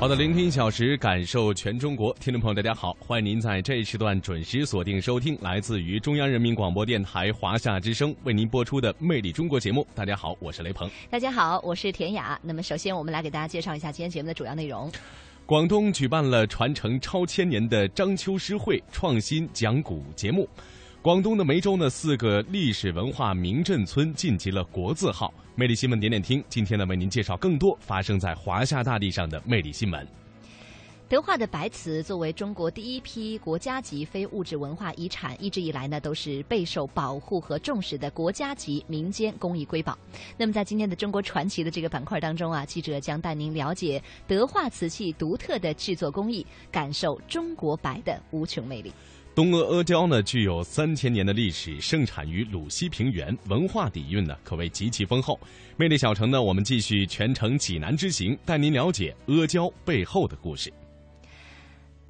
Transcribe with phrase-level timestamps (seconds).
[0.00, 2.10] 好的，聆听一小时，感受全中国。
[2.18, 9.86] 听众朋友，大家好，欢迎您在这一时段准时锁定收听来自于中央人民广播电台华夏之声为您播出的《魅力中国》节目。
[9.94, 10.90] 大家好，我是雷鹏。
[11.10, 12.40] 大家好，我是田雅。
[12.42, 14.90] 那么，首先我们来给大家介绍一下今天节目的主要内容。
[15.44, 20.48] 广东举办了传承超千年的章丘诗会创新讲古节目。
[21.02, 25.32] 广东的梅州呢，四个历史文化名镇村晋级了国字号。
[25.54, 30.06] 魅力新闻点点听，今天呢为您介绍更多发生在华夏大地上的魅力新闻。
[31.08, 39.98] 德化的白瓷作为中国第一批国家级非物质文化遗产，一直以来呢都是备受保护和重视的国家级民间工艺瑰宝。
[40.36, 48.92] 那么在今天的中国传奇的这个板块当中啊，记者将带您了解德化瓷器独特的制作工艺，感受中国白的无穷魅力。
[49.40, 55.40] 东阿阿胶呢，具有三千年的历史，盛产于鲁西平原，文化底蕴呢可谓极其丰厚。
[55.78, 60.70] 魅力小城呢，我们继续全程济南之行，带您了解阿胶背后的故事。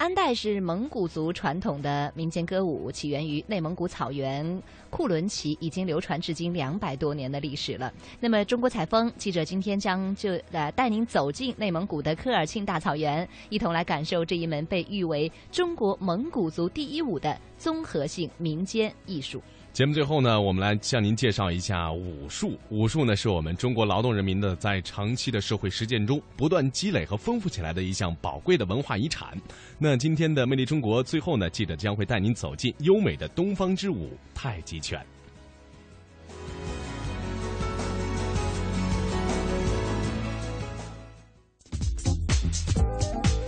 [0.01, 7.93] 安代是蒙古族传统的民间歌舞，起源于内蒙古草原库伦旗，已经流传至今两百多年的历史了。
[8.19, 19.39] 那么，中国采风记者今天将就呃带您走进内蒙古的科尔沁大草原，一同来感受这一门被誉为中国蒙古族第一舞的综合性民间艺术。
[19.73, 22.59] 节目最后呢，我们来向您介绍一下武术。
[22.69, 29.29] 武术呢，是我们中国劳动人民的在长期的社会实践中不断积累和丰富起来的一项宝贵的文化遗产。
[29.77, 34.99] 那今天的《魅力中国》最后呢，记者将会带您走进优美的东方之舞——太极拳。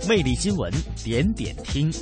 [0.08, 0.72] 魅力新闻
[1.04, 1.92] 点点听。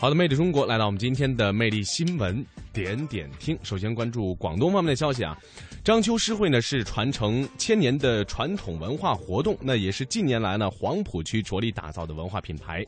[0.00, 3.58] 好的，魅力中国来到我们今天的魅力新闻点点听。
[3.62, 5.36] 首先关注广东方面的消息啊，
[5.84, 12.82] 章丘诗会呢是传承千年的传统文化活动，那也是近年来呢黄浦区着力打造的文化品牌。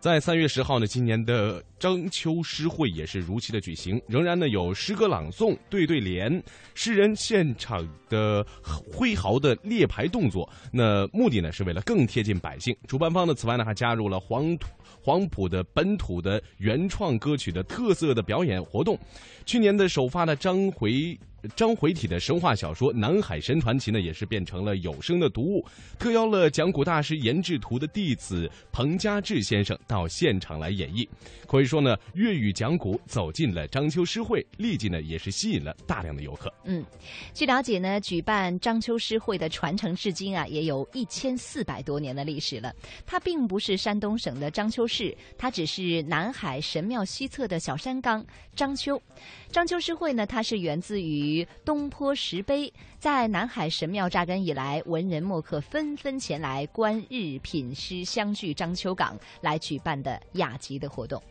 [0.00, 6.42] 在三月十号呢，今年的章丘诗会也是如期的举行，仍然呢有诗歌朗诵、对对联、
[6.74, 10.48] 诗人现场的挥毫的列排动作。
[10.72, 12.74] 那目的呢是为了更贴近百姓。
[12.88, 14.68] 主办方呢此外呢还加入了黄土
[15.04, 18.98] 黄埔的本土的原创歌曲的特色的表演活动。
[19.44, 21.18] 去年的首发的张回。
[21.56, 25.64] 章回体的神话小说《南海神传奇》呢，也是变成了有声的读物，
[25.98, 31.08] 特邀了讲古大师颜志图的弟子彭家志先生到现场来演绎。
[31.46, 36.52] 可以说呢，粤语讲古走进了章丘诗会，立即呢也是吸引了大量的游客。
[36.64, 36.84] 嗯，
[37.32, 42.74] 据了解呢，举办章丘诗会的传承至今啊，也有一千四百多年的历史了。
[43.04, 48.24] 它并不是山东省的章丘市，它只是南海神庙西侧的小山冈
[48.56, 49.00] 章丘。
[49.50, 51.33] 章丘诗会呢，它是源自于
[51.64, 61.22] 东坡石碑，在南海神庙扎根以来，文人墨客纷纷前来观日品诗，相聚章丘港来举办的雅集的活动。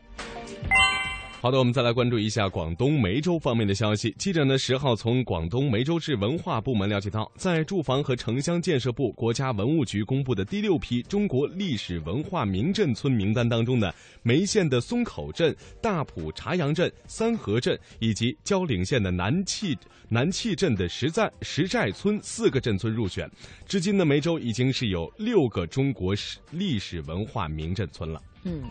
[1.44, 4.16] 好的，我们再来关注一下广东梅州方面的消息。
[4.18, 19.78] 记者呢十号从广东梅州市文化部门了解到，在住房和城乡建设部、国家文物局公布的第六批中国历史文化名镇村名单当中呢，梅县的松口镇、大埔茶阳镇、三河镇以及蕉岭县的南气
[20.08, 23.30] 南气镇的石寨石寨村四个镇村入选。
[23.66, 28.22] 至今呢，梅州已经是有六个中国史历史文化名镇村了。
[28.46, 28.64] 嗯，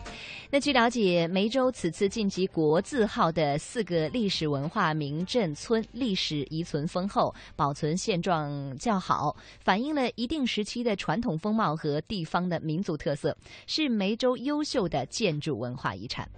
[0.51, 13.35] 那据了解，梅州此次晋级国字号的四个历史文化名镇村，历史遗存丰厚，保存现状较好，反映了一定时期的传统风貌和地方的民族特色，
[13.65, 16.29] 是梅州优秀的建筑文化遗产。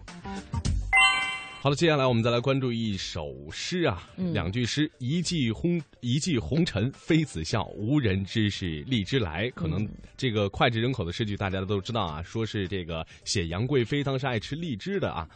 [1.61, 9.49] 好了，接下来我们再来关注一首诗啊，两句诗：一骑红，一骑红尘妃子笑，无人知是荔枝来。
[9.55, 15.27] 可能这个脍炙人口的诗句，大家都知道啊，说是这个写杨贵妃当时爱吃荔枝的啊。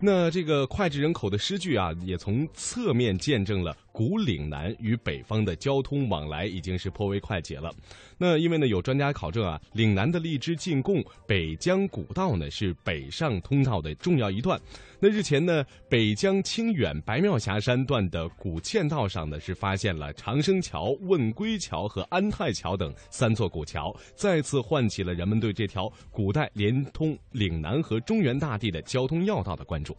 [0.00, 3.76] 那这个脍炙人口的诗句啊，也从侧面见证了。
[3.92, 7.72] 古岭南与北方的交通往来已经是颇为快捷了。
[8.18, 14.60] 那因为呢，有专家考证啊，岭南的荔枝进贡北疆古道呢是北上通道的重要一段。
[15.00, 29.96] 那日前呢，北疆清远白庙峡山段的古嵌道上呢是发现了长生桥、问归桥和安泰桥等三座古桥，再次唤起了人们对这条古代连通岭南和中原大地的交通要道的关注。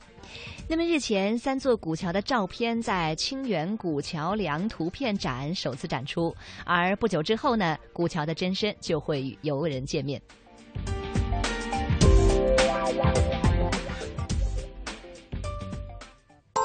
[0.68, 3.88] 那么日前，三座古桥的照片在清远古。
[3.98, 6.36] 古桥梁图片展首次展出，
[6.66, 10.22] 而不久之后呢，古桥的真身就会与游人见面。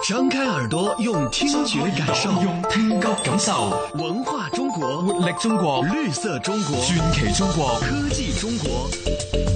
[0.08, 8.88] 张开耳朵，用听觉感受，用听觉感受文化中国，活力中国，绿色中國，傳奇中国，科技中国。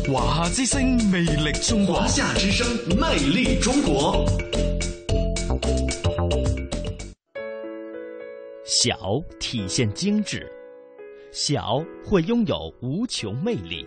[0.07, 1.97] 华夏之聲，魅力中国。
[1.97, 2.65] 华夏之声，
[2.97, 4.25] 魅力中国。
[8.65, 10.49] 小体现精致，
[11.33, 13.85] 小会拥有无穷魅力。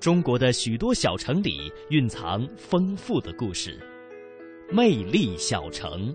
[0.00, 3.78] 中国的许多小城里，蕴藏丰富的故事，
[4.72, 6.14] 魅力小城。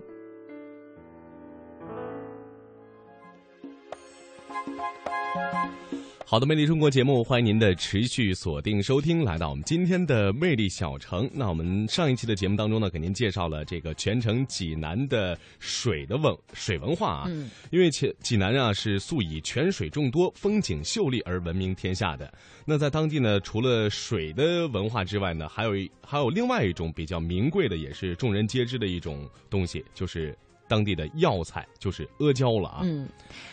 [6.28, 11.30] 好的，魅力中国节目，欢迎您的持续锁定收听，来到我们今天的魅力小城。
[11.32, 17.24] 那我们上一期的节目当中呢，给您介绍了这个全城济南的水的文水文化啊。
[17.28, 22.34] 嗯，因为前济南啊是素以泉水众多、风景秀丽而闻名天下的。
[22.64, 25.70] 那在当地呢，除了水的文化之外呢，还有
[26.04, 30.36] 还有另外一种比较名贵的，也是众人皆知的一种东西，就是。
[30.68, 32.80] 當地的药材就是阿胶了啊。
[32.82, 33.08] 嗯，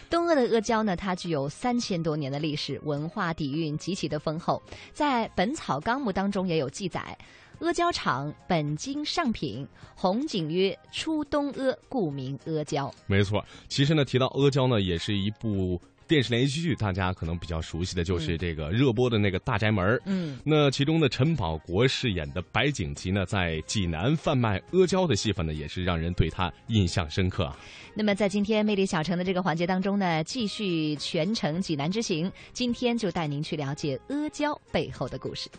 [0.10, 4.62] 东阿的阿胶呢，它具有三千多年的历史，文化底蕴极其的丰厚。
[4.94, 7.18] 在《本草纲目》当中也有记载，
[7.60, 15.80] 阿胶厂本经上品，红景曰出东阿，故名阿胶。”没错，其实呢提到阿胶呢，也是一部。
[16.08, 20.00] 電視連續劇，大家可能比较熟悉的就是这个热播的那个大宅门。
[20.06, 27.52] 嗯，那其中的陈宝国饰演的白景琦呢，在济南贩卖阿胶的戏份呢，也是让人对他印象深刻。
[27.96, 35.50] 那么在今天魅力小城的这个环节当中呢，继续全程济南之行，今天就带您去了解阿胶背后的故事。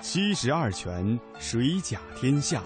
[0.00, 2.62] 七十二泉，水甲天下。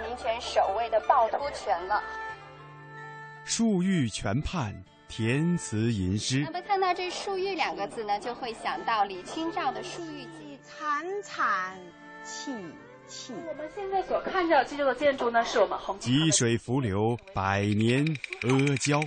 [0.00, 2.02] 名泉守衛的趵突泉了，
[3.46, 4.74] 漱玉泉畔
[5.08, 6.42] 填词吟诗。
[6.44, 10.58] 那么看到这“漱玉”两个字呢，就会想到李清照的《漱玉記》。
[10.64, 11.76] 慘慘
[12.24, 12.52] 戚
[13.06, 13.32] 戚。
[13.46, 15.98] 我们现在所看到这座建筑呢，是我們紅。
[16.00, 18.04] 積水伏流，百年
[18.42, 19.00] 阿胶。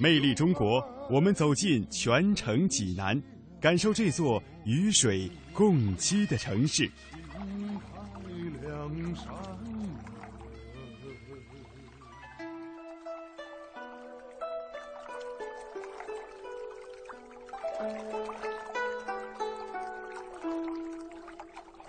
[0.00, 3.22] 魅力中国，我们走进全城济南，
[3.60, 5.30] 感受这座与水。
[5.56, 6.86] 共栖的城市。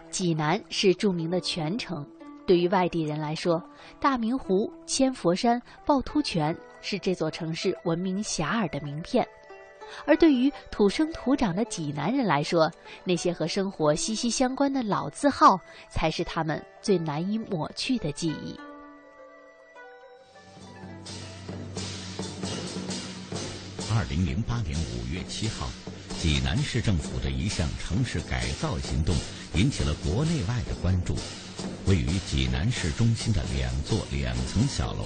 [0.09, 2.09] 济南是著名的泉城，
[2.45, 3.61] 对于外地人来说，
[3.99, 9.27] 大明湖、千佛山、趵突泉是这座城市闻名遐迩的名片。
[10.05, 12.71] 而对于土生土长的济南人来说，
[13.03, 18.57] 那些和生活息息相关的老字号，才是他们最难以抹去的记忆。
[23.89, 25.67] 二零零八年五月七号，
[26.19, 29.15] 济南市政府的一项城市改造行动
[29.55, 31.15] 引起了国内外的关注。
[31.87, 35.05] 位于济南市中心的两座两层小楼，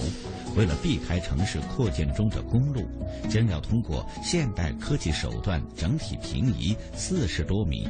[0.56, 2.82] 为了避开城市扩建中的公路，
[3.30, 7.88] 将要通过现代科技手段整体平移四十多米。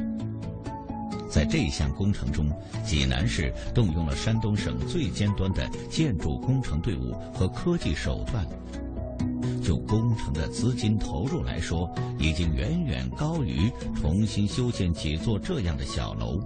[1.29, 2.47] 在这项工程中，
[2.85, 8.45] 济南市动用了山东省最尖端的建筑工程队伍和科技手段。
[9.63, 11.89] 就工程的资金投入来说，
[12.19, 16.39] 已经远远高于重新修建几座这样的小楼。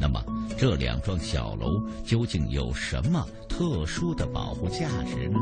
[0.00, 0.18] 那么，
[0.56, 5.38] 这两幢小楼究竟有什么特殊的保护价值呢？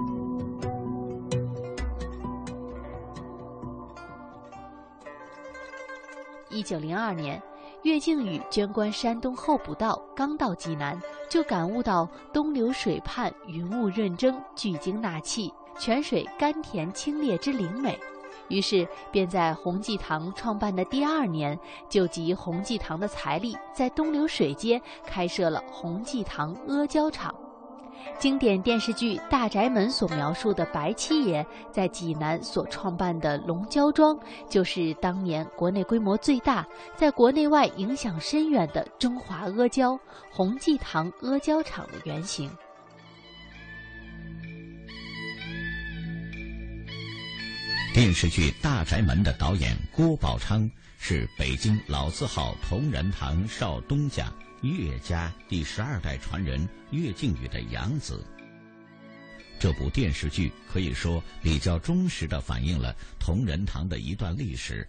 [6.51, 7.41] 一九零二年，
[7.85, 11.01] 岳靖宇捐官山东候补道，刚到济南，
[11.31, 17.97] 就感悟到东流水畔云雾润蒸，聚精纳气，泉水甘甜清冽之灵美。
[18.49, 27.35] 于是，便在洪济堂创办的第二年，就集洪济堂的财力，在东流水街开设了洪济堂阿胶厂。
[28.19, 39.99] 经典电视剧《大宅门》所描述的白七爷在济南所创办的龙胶庄，就是当年国内规模最大、在国内外影响深远的中华阿胶
[40.31, 42.51] 洪济堂阿胶厂的原型。
[47.95, 58.25] 电视剧《大宅门》的导演郭宝昌是北京老字号同仁堂少东家岳家第十二代传人岳靖宇的养子。
[59.59, 64.87] 这部电视剧可以说比较忠实地反映了同仁堂的一段历史，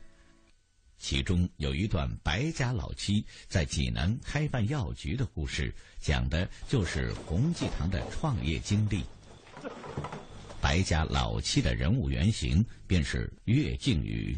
[1.00, 9.04] 其中有一段白家老七在济南开办药局的故事，讲的就是洪濟堂的创业经历。
[10.62, 14.38] 白家老七的人物原型便是岳靖宇。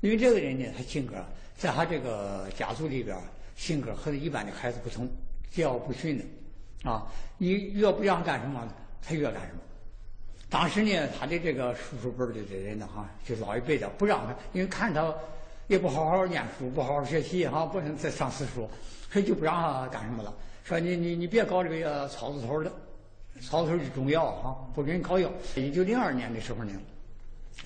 [0.00, 1.14] 因为这个人呢，他性格
[1.56, 3.16] 在他这个家族里边，
[3.56, 5.08] 性格和一般的孩子不同，
[5.52, 6.24] 桀骜不驯的，
[6.88, 8.66] 啊，你越不让干什么，
[9.02, 9.60] 他越干什么。
[10.48, 15.12] 当时呢，他的这个叔叔辈的这人呢，哈，就老一辈的不让他，因为看他
[15.66, 18.70] 也不好好念书，不好好学习，哈，不能再上私塾，
[19.10, 20.32] 所以就不让他干什么了。
[20.62, 22.72] 说你你你别搞这个草字头的，
[23.40, 25.30] 草头就中药哈，不给你搞药。
[25.56, 26.72] 一九零二年的时候呢，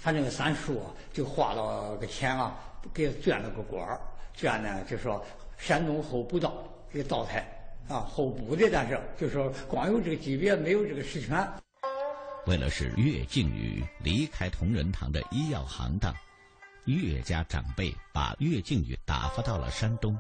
[0.03, 2.57] 他那个三叔啊，就花了个钱啊，
[2.93, 4.01] 给捐了个官儿，
[4.35, 5.25] 捐呢就说
[5.59, 6.55] 山东候补道
[6.93, 7.47] 一个道台
[7.89, 11.49] 啊，候补的，但是就说光有这个级别，没有这个实权。
[12.47, 16.15] 为了使岳靖宇离开同仁堂的医药行当，
[16.85, 20.19] 岳家长辈把岳靖宇打发到了山东。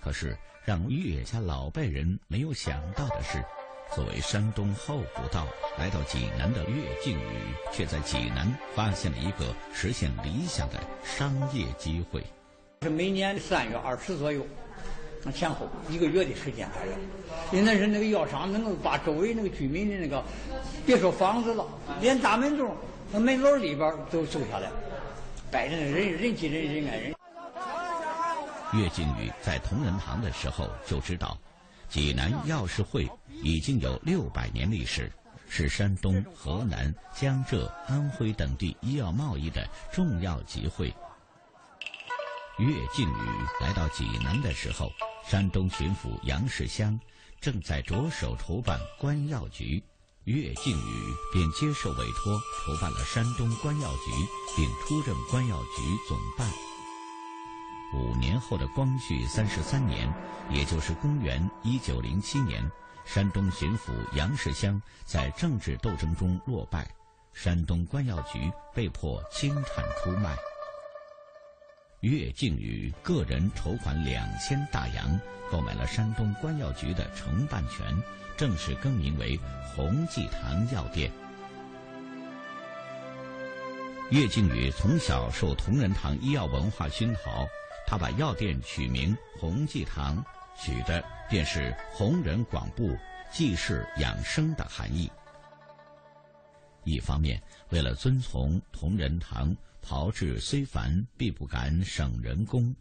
[0.00, 0.36] 可是。
[0.62, 3.42] 让岳家老辈人没有想到的是，
[3.94, 12.22] 作为山东候补道来到济南的岳靖宇，却在济南发现了一个实现理想的商业机会。
[12.82, 14.46] 是每年三月二十左右，
[15.34, 16.68] 前后一个月的时间
[17.50, 20.22] 因为那是那个药商能够把周围那个居民的那个，
[20.86, 21.66] 别说房子了，
[22.00, 22.76] 连大门洞、
[23.10, 24.70] 那门楼里边都收下来，
[25.50, 27.12] 百人人人挤人，人挨人。
[28.72, 31.36] 岳靖宇在同仁堂的时候就知道，
[31.90, 33.10] 济南药师会
[33.42, 35.12] 已经有六百年历史，
[35.48, 40.94] 是山东、河南、江浙、安徽等地医药贸易的重要集会。
[42.58, 43.28] 岳靖宇
[43.60, 44.92] 来到济南的时候，
[45.28, 46.98] 山东巡抚杨世襄
[47.40, 49.82] 正在着手筹办官药局，
[50.24, 54.12] 岳靖宇便接受委托，筹办了山东官药局，
[54.56, 56.48] 并出任官药局总办。
[57.92, 60.12] 五年后的光绪三十三年，
[60.48, 62.62] 也就是公元一九零七年，
[63.04, 66.88] 山东巡抚杨世襄在政治斗争中落败，
[67.32, 70.36] 山东官药局被迫清产出卖。
[72.00, 75.20] 岳靖宇个人筹款两千大洋，
[75.50, 77.84] 购买了山东官药局的承办权，
[78.36, 79.38] 正式更名为
[79.74, 81.10] 洪济堂药店。
[84.10, 87.48] 岳靖宇从小受同仁堂医药文化熏陶。
[87.90, 90.24] 他把药店取名弘济堂，
[90.56, 92.96] 取的便是弘仁广布、
[93.32, 95.10] 济世养生的含义。
[96.84, 102.72] 一方面，为了遵从同仁堂“炮制虽繁，必不敢省人工；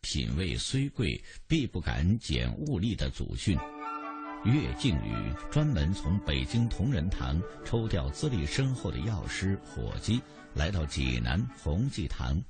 [0.00, 3.58] 品味虽贵，必不敢减物力”的祖训，
[4.46, 10.22] 岳靖宇专门从北京同仁堂抽调资历深厚的药师、伙计，
[10.54, 12.42] 来到济南弘济堂。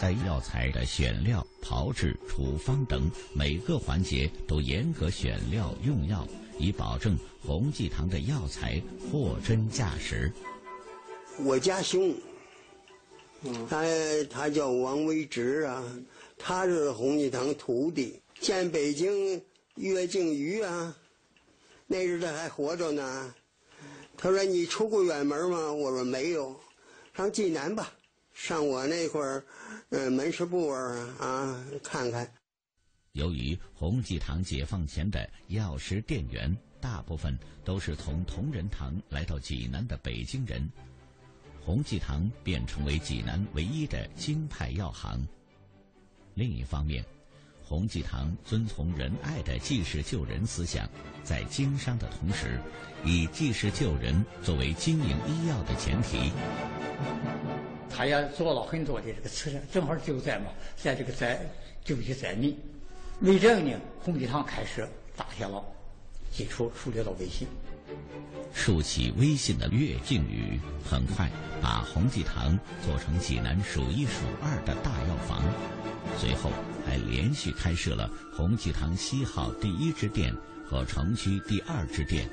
[0.00, 6.26] 在药材的选料、炮制、处方等每个环节都严格选料用药，
[6.58, 10.32] 以保证弘济堂的药材货真价实。
[11.44, 12.14] 我家兄，
[13.68, 13.84] 他
[14.30, 15.82] 他叫王维直啊，
[16.38, 19.42] 他是弘济堂徒弟，见北京
[19.76, 20.96] 岳靖瑜啊，
[21.86, 23.34] 那日子还活着呢。
[24.22, 26.54] 他说：“你出过远门吗？”我说：“没有，
[27.16, 27.90] 上济南吧。”
[28.42, 29.44] 上我那块儿，
[29.90, 32.26] 呃，门市部啊啊，看看。
[33.12, 40.66] 由于洪济堂解放前的药师店员大部分都是从同仁堂来到济南的北京人，
[41.62, 45.22] 洪济堂便成为济南唯一的京派药行。
[46.32, 47.04] 另一方面，
[47.62, 50.88] 洪济堂遵从仁爱的济世救人思想，
[51.22, 52.58] 在经商的同时，
[53.04, 56.32] 以济世救人作为经营医药的前提。
[57.90, 61.38] 他也做了很多的这个慈善，正好救灾嘛，在这个灾
[61.84, 62.56] 救济灾民。
[63.20, 65.62] 为这个呢，弘济堂开始打下了
[66.30, 67.46] 基础，树立了威信。
[68.54, 71.28] 竖起威信的岳靖宇，很快
[71.60, 75.42] 把弘济堂做成济南数一数二的大药房，
[76.16, 76.50] 随后
[76.86, 82.30] 还连续开设了弘济堂西号第一支店和城区第二支店。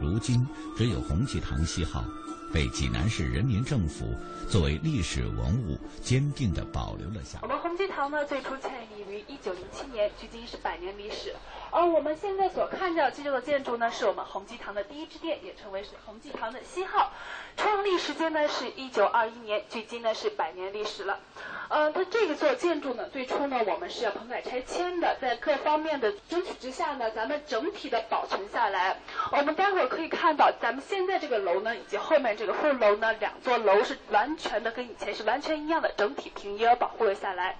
[0.00, 2.04] 如今只有弘济堂西号。
[2.52, 4.14] 被济南市人民政府
[4.48, 7.42] 作为历史文物坚定地保留了下来。
[7.42, 11.34] 我们弘济堂呢，最初建立于一九零七年，距今是百年历史。
[11.72, 17.12] 而我们现在所看到这座建筑呢，是我们弘济堂的第一支店，也称为是弘济堂的西号。
[17.56, 21.20] 创立时间呢是一九二一年，距今呢是百年历史了。
[21.68, 28.96] 呃，它这个座建筑呢，最初呢我们是要棚改拆迁的，在各方面的争取之下呢，咱们整体的保存下来。
[29.30, 37.56] 我们待会儿可以看到，咱们现在这个楼呢，以及后面这个副楼呢，两座楼是完全的跟以前是完全一样的，整体平移而保护了下来。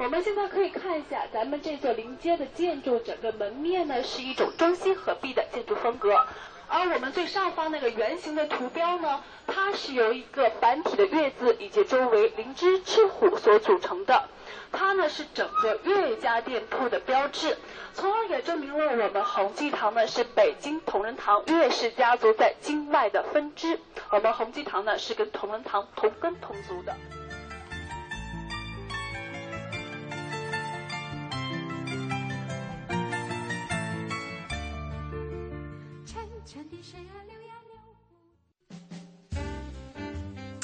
[0.00, 6.24] 我们现在可以看一下咱们这座临街的建筑，整个门面呢是一种中西合璧的建筑风格。
[6.68, 14.28] 而我们最上方那个圆形的图标呢，它是由一个繁体的月字以及周围灵芝赤虎所组成的。
[14.70, 17.56] 它呢是整个岳家店铺的标志，
[17.92, 23.80] 从而也证明了我们洪记堂呢是北京同仁堂岳氏家族在京外的分支。
[24.10, 26.94] 我们洪记堂呢是跟同仁堂同根同族的。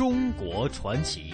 [0.05, 1.33] 中国传奇。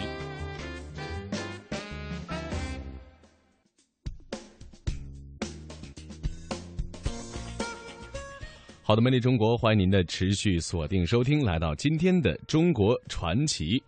[8.80, 13.82] 好的，美丽中国，欢迎您的持续锁定收听，来到今天的中国传奇。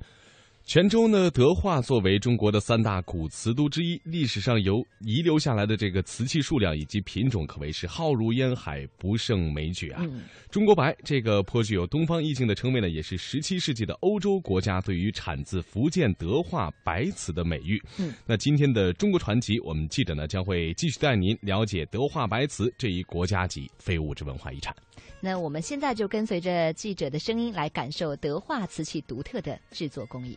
[0.73, 10.01] 泉州呢，德化作为中国的三大古瓷都之一，历史上由遗留下来的这个瓷器数量以及品种可谓是浩如烟海，不胜枚举啊。
[10.03, 17.79] 嗯、中国白这个颇具有东方意境的称谓呢，也是十七世纪的欧洲国家对于产自福建德化白瓷的美誉。
[17.99, 24.75] 嗯，那今天的中国传奇，我们记者呢将会继续带您了解德化白瓷这一国家级非物质文化遗产。
[25.21, 30.35] 那我们现在就跟随着记者的声音来感受德化瓷器独特的制作工艺。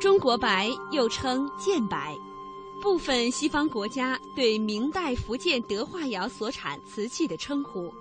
[0.00, 2.14] 中国白又称建白，
[2.82, 7.92] 部分西方国家对明代福建德化窑所产瓷器的称呼。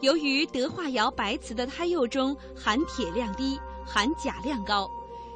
[0.00, 4.88] 由于德化窑白瓷的胎釉中含铁量低、含钾量高，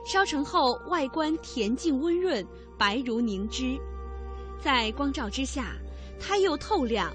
[0.05, 2.47] 烧成后外观恬静温润，
[2.79, 3.79] 白如凝脂，
[4.62, 5.76] 在光照之下，
[6.19, 7.14] 它又透亮，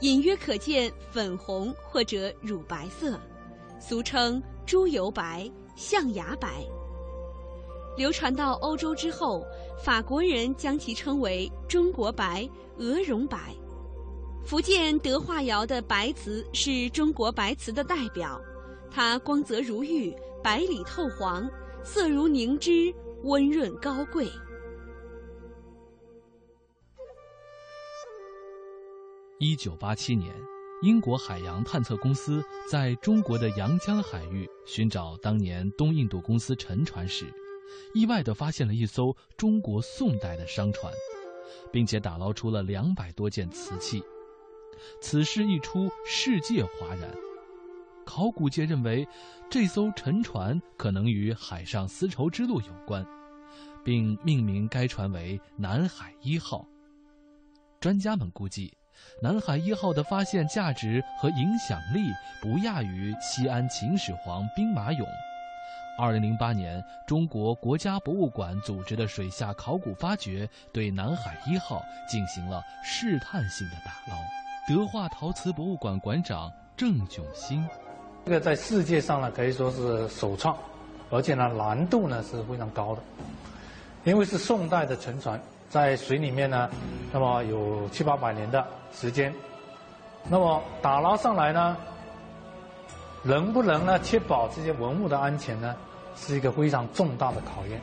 [0.00, 3.18] 隐约可见粉红或者乳白色，
[3.80, 6.64] 俗称猪油白、象牙白。
[7.96, 9.44] 流传到欧洲之后，
[9.82, 13.54] 法国人将其称为中国白、鹅绒白。
[14.44, 18.40] 福建德化窑的白瓷是中国白瓷的代表，
[18.90, 21.48] 它光泽如玉，白里透黄，
[21.84, 24.28] 色如凝脂，温润高贵。
[29.44, 30.32] 一九八七年，
[30.82, 37.26] 英国海洋探测公司在中国的阳江海域寻找当年东印度公司沉船时。
[37.92, 40.92] 意外地发现了一艘中国宋代的商船，
[41.72, 44.00] 并且打捞出了两百多件瓷器。
[45.00, 47.12] 此事一出，世界哗然。
[48.06, 49.04] 考古界认为，
[49.50, 53.04] 这艘沉船可能与海上丝绸之路有关，
[53.82, 56.64] 并命名该船为“南海一号”。
[57.80, 58.72] 专家们估计
[59.20, 65.06] ，“南海一号”的发现价值和影响力不亚于西安秦始皇兵马俑。
[65.98, 74.18] 二零零八年，中国国家博物馆组织的水下考古发掘，对南海一号进行了试探性的打捞。
[74.66, 77.64] 德化陶瓷博物馆馆长郑炯新
[78.24, 80.56] ：“这个在世界上呢，可以说是首创，
[81.10, 83.02] 而且呢，难度呢是非常高的，
[84.04, 85.38] 因为是宋代的沉船，
[85.72, 86.68] 在水里面呢，
[87.10, 89.34] 那么有七八百年的时间，
[90.28, 91.74] 那么打捞上来呢。”
[93.24, 95.76] 能不能呢确保这些文物的安全呢，
[96.16, 97.80] 是一个非常重大的考验。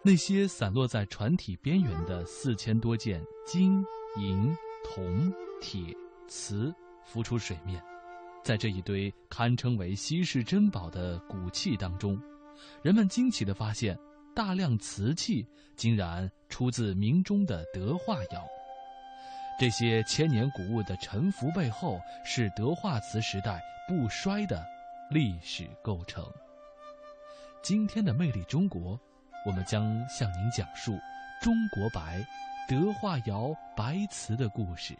[0.00, 3.84] 那些散落在船体边缘的四千多件金、
[4.16, 5.94] 银、铜、铁、
[6.28, 6.72] 瓷
[7.04, 7.82] 浮出水面，
[8.44, 12.16] 在这一堆堪称为稀世珍宝的古器当中，
[12.82, 13.98] 人们惊奇地发现，
[14.34, 15.46] 大量瓷器
[15.76, 18.46] 竟然出自明中的德化窑。
[19.58, 24.64] 这些千年古物的沉浮背后，是德化瓷时代不衰的
[25.10, 26.24] 历史构成。
[27.62, 28.98] 今天的魅力中国，
[29.44, 30.98] 我们将向您讲述
[31.42, 32.24] 中国白
[32.66, 34.96] 德化窑白瓷的故事。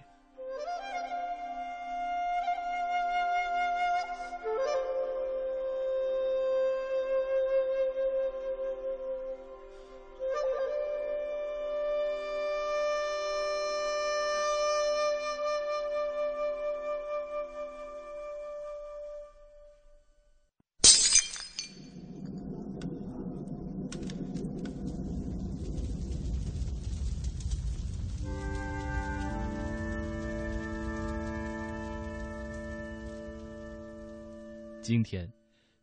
[35.10, 35.28] 天，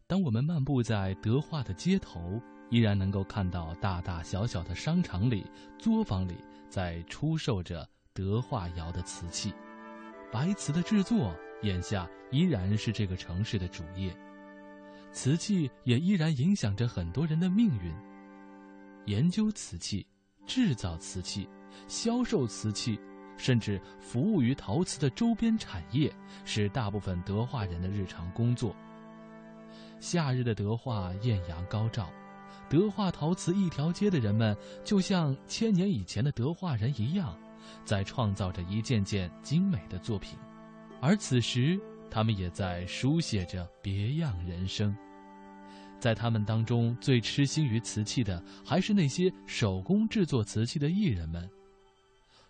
[0.07, 5.45] 当我们漫步在德化的街头，依然能够看到大大小小的商场里、
[5.77, 6.35] 作坊里
[6.69, 9.53] 在出售着德化窑的瓷器。
[10.31, 14.15] 白瓷的制作，眼下依然是这个城市的主业。
[15.11, 17.93] 瓷器也依然影响着很多人的命运。
[19.07, 20.07] 研究瓷器、
[20.45, 21.49] 制造瓷器、
[21.89, 22.97] 销售瓷器，
[23.35, 26.09] 甚至服务于陶瓷的周边产业，
[26.45, 28.73] 是大部分德化人的日常工作。
[29.99, 32.09] 夏日的德化艳阳高照，
[32.69, 37.37] 德化陶瓷一条街的人们就像千年以前的德化人一样，
[37.83, 40.37] 在创造着一件件精美的作品，
[41.01, 41.79] 而此时
[42.09, 44.95] 他们也在书写着别样人生。
[45.99, 51.49] 在他们当中，最痴心于瓷器的，还是那些手工制作瓷器的艺人们。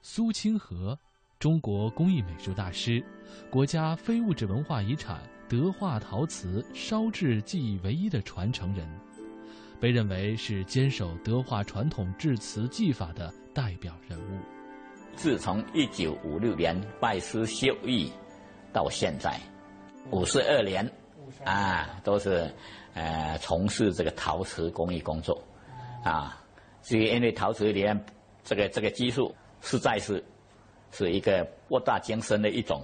[0.01, 0.99] 苏清河，
[1.39, 3.01] 中国工艺美术大师，
[3.49, 8.87] 国家非物质文化遗产德化陶瓷烧制技艺唯一的传承人，
[9.79, 14.39] 被认为是坚守德化传统制瓷技法的代表人物。
[15.15, 18.11] 自从一九五六年拜师修艺，
[18.71, 19.39] 到现在
[20.11, 20.91] 五十二年，
[21.43, 22.49] 啊，都是。
[22.93, 25.39] 呃，从事这个陶瓷工艺工作，
[26.03, 26.43] 啊，
[26.81, 28.05] 至于因为陶瓷里面
[28.43, 30.25] 这个这个技术实在是
[30.89, 32.83] 是一个博大精深的一种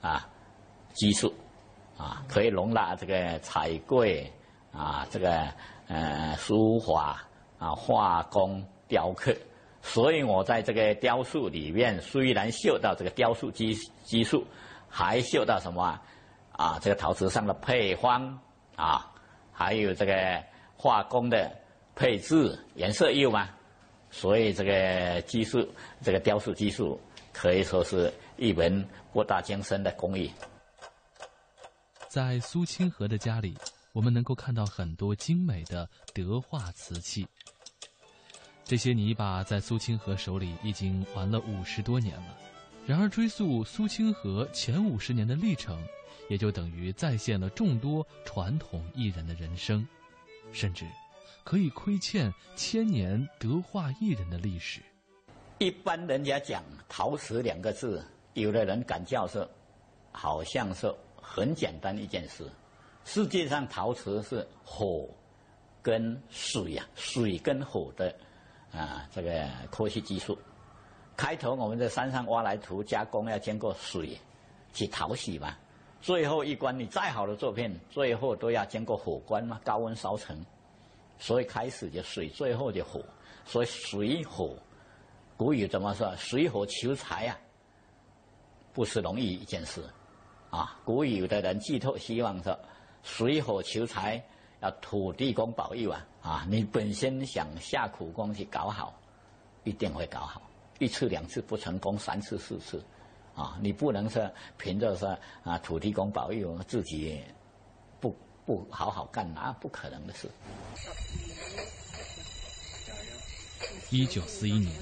[0.00, 0.30] 啊
[0.94, 1.34] 技术，
[1.98, 4.32] 啊，可以容纳这个彩绘
[4.72, 5.46] 啊，这个
[5.88, 7.22] 呃书法
[7.58, 9.34] 啊、画工、雕刻，
[9.82, 14.46] 所以我在这个雕塑里面虽然嗅到这个雕塑技技术，
[14.88, 16.00] 还嗅到什么
[16.52, 16.78] 啊？
[16.80, 18.38] 这个陶瓷上的配方
[18.76, 19.12] 啊。
[19.50, 20.40] 还有这个
[20.76, 21.50] 画工的
[21.96, 23.48] 配置、颜色釉嘛，
[24.08, 25.68] 所以这个技术，
[26.00, 27.00] 这个雕塑技术
[27.32, 30.30] 可以说是一门博大精深的工艺。
[32.18, 33.56] 在苏清河的家里，
[33.92, 37.24] 我们能够看到很多精美的德化瓷器。
[38.64, 42.36] 这些泥巴在苏清河手里已经玩了五十多年了。
[42.84, 45.80] 然而，追溯苏清河前五十年的历程。
[46.28, 49.86] 也就等于再现了众多传统艺人的人生，
[50.50, 50.84] 甚至
[51.44, 54.80] 可以窥见千年德化艺人的历史。
[55.58, 58.04] 一般人家讲陶瓷两个字，
[58.34, 59.48] 有的人敢叫是，
[60.10, 60.92] 好像是
[61.30, 62.50] 很简单一件事。
[63.04, 65.06] 世界上陶瓷是火
[65.82, 68.14] 跟水呀，水跟火的
[68.72, 70.36] 啊，这个科学技术。
[71.16, 74.18] 开头我们在山上挖来土加工，要经过水
[74.72, 75.54] 去淘洗嘛。
[76.00, 80.44] 最后一关，你再好的作品，最后都要经过火关嘛，高温烧成。
[81.18, 83.04] 所以开始就水，最后就火。
[83.44, 84.56] 所以水火，
[85.36, 86.14] 古语怎么说？
[86.16, 87.36] 水火求财呀，
[88.72, 89.82] 不是容易一件事。
[90.50, 92.58] 啊，古有的人寄托希望说，
[93.02, 94.22] 水火求财
[94.60, 96.06] 要土地公保佑啊。
[96.20, 98.98] 啊，你本身想下苦功去搞好，
[99.64, 100.42] 一定会搞好。
[100.78, 102.82] 一次两次不成功，三次四次。
[103.34, 107.22] 啊，你不能说凭着说啊土地公保佑自己
[108.00, 110.28] 不不好好干，那不可能的事。
[113.90, 114.72] 一九四一年，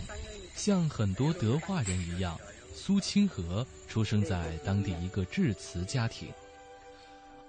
[0.54, 2.36] 像很多德化人一样，
[2.76, 6.28] 苏清河出生在当地一个制瓷家庭。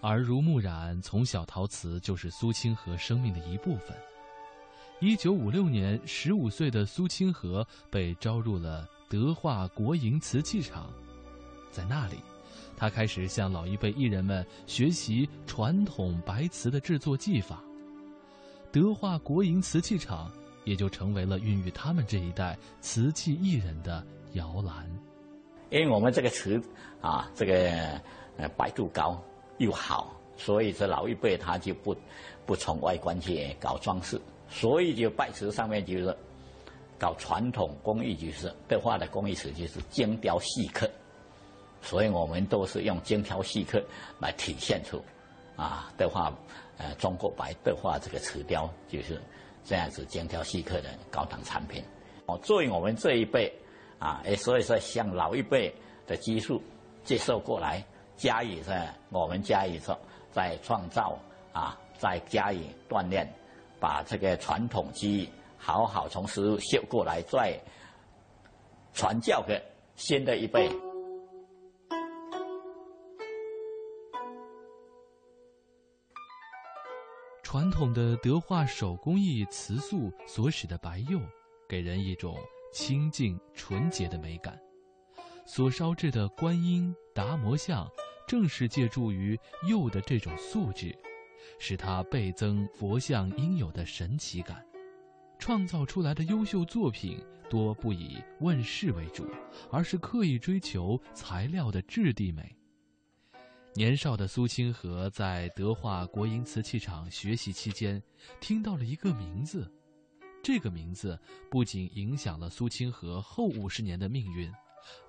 [0.01, 3.89] 耳濡目染，从小陶瓷就是苏清河生命的一部分。
[5.01, 8.87] 一九五六年，十五岁的苏清河被招入了。
[9.09, 10.91] 德化国营瓷器厂，
[11.71, 12.17] 在那里，
[12.77, 17.61] 他开始向老一辈艺人们学习传统白瓷的制作技法。
[18.71, 20.31] 德化国营瓷器厂
[20.63, 24.89] 也就成为了孕育他们这一代瓷器艺人的摇篮。
[25.69, 26.61] 因为我们这个瓷
[27.01, 27.69] 啊，这个
[28.37, 29.21] 呃白度高
[29.57, 31.95] 又好，所以这老一辈他就不
[32.45, 36.15] 不从外观去搞装饰，所以就白瓷上面就是。
[36.99, 40.89] 搞传统工艺就是德化的工艺瓷就是精雕细刻，
[41.79, 43.79] 所以我们都是用精雕细刻
[44.19, 44.99] 来体现出
[45.55, 46.35] 啊德化
[46.79, 49.21] 呃中国白德化这个瓷雕就是
[49.63, 51.83] 这样子精雕细刻的高档产品。
[52.25, 53.53] 哦，作为我们这一辈
[53.99, 55.73] 啊，哎，所以说向老一辈
[56.05, 56.61] 的技术
[57.03, 57.83] 接受过来，
[58.15, 59.97] 加以在我们加以说
[60.31, 61.17] 在创造
[61.53, 63.27] 啊，再加以锻炼，
[63.79, 65.29] 把这个传统技艺。
[65.59, 67.59] 好好从师傅学过来，再
[68.93, 69.59] 传教给
[69.95, 70.69] 新的一辈。
[77.41, 81.19] 传统的德化手工艺瓷塑所使的白釉，
[81.67, 82.37] 给人一种
[82.77, 84.55] 清净纯洁的美感。
[85.47, 87.89] 所烧制的观音、达摩像，
[88.27, 89.35] 正是借助于
[89.67, 90.95] 釉的这种素质，
[91.57, 94.63] 使它倍增佛像应有的神奇感。
[95.39, 99.27] 创造出来的优秀作品多不以问世为主，
[99.71, 102.55] 而是刻意追求材料的质地美。
[103.73, 107.99] 年少的苏清河在德化国营瓷器厂学习期间，
[108.39, 109.71] 听到了一个名字。
[110.47, 111.19] 这个名字
[111.51, 114.49] 不仅影响了苏清河后五十年的命运，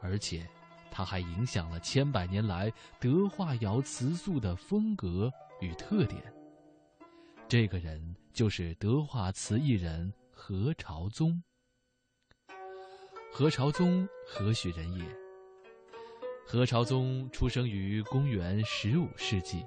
[0.00, 0.44] 而且，
[0.90, 6.20] 它还影响了千百年来德化窑瓷塑的风格与特点。
[7.46, 11.40] 这个人就是德化瓷艺人何朝宗。
[13.30, 15.04] 何朝宗何许人也？
[16.44, 19.64] 何朝宗出生于公元十五世纪，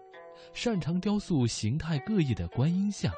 [0.54, 3.14] 擅长雕塑形态各异的观音像，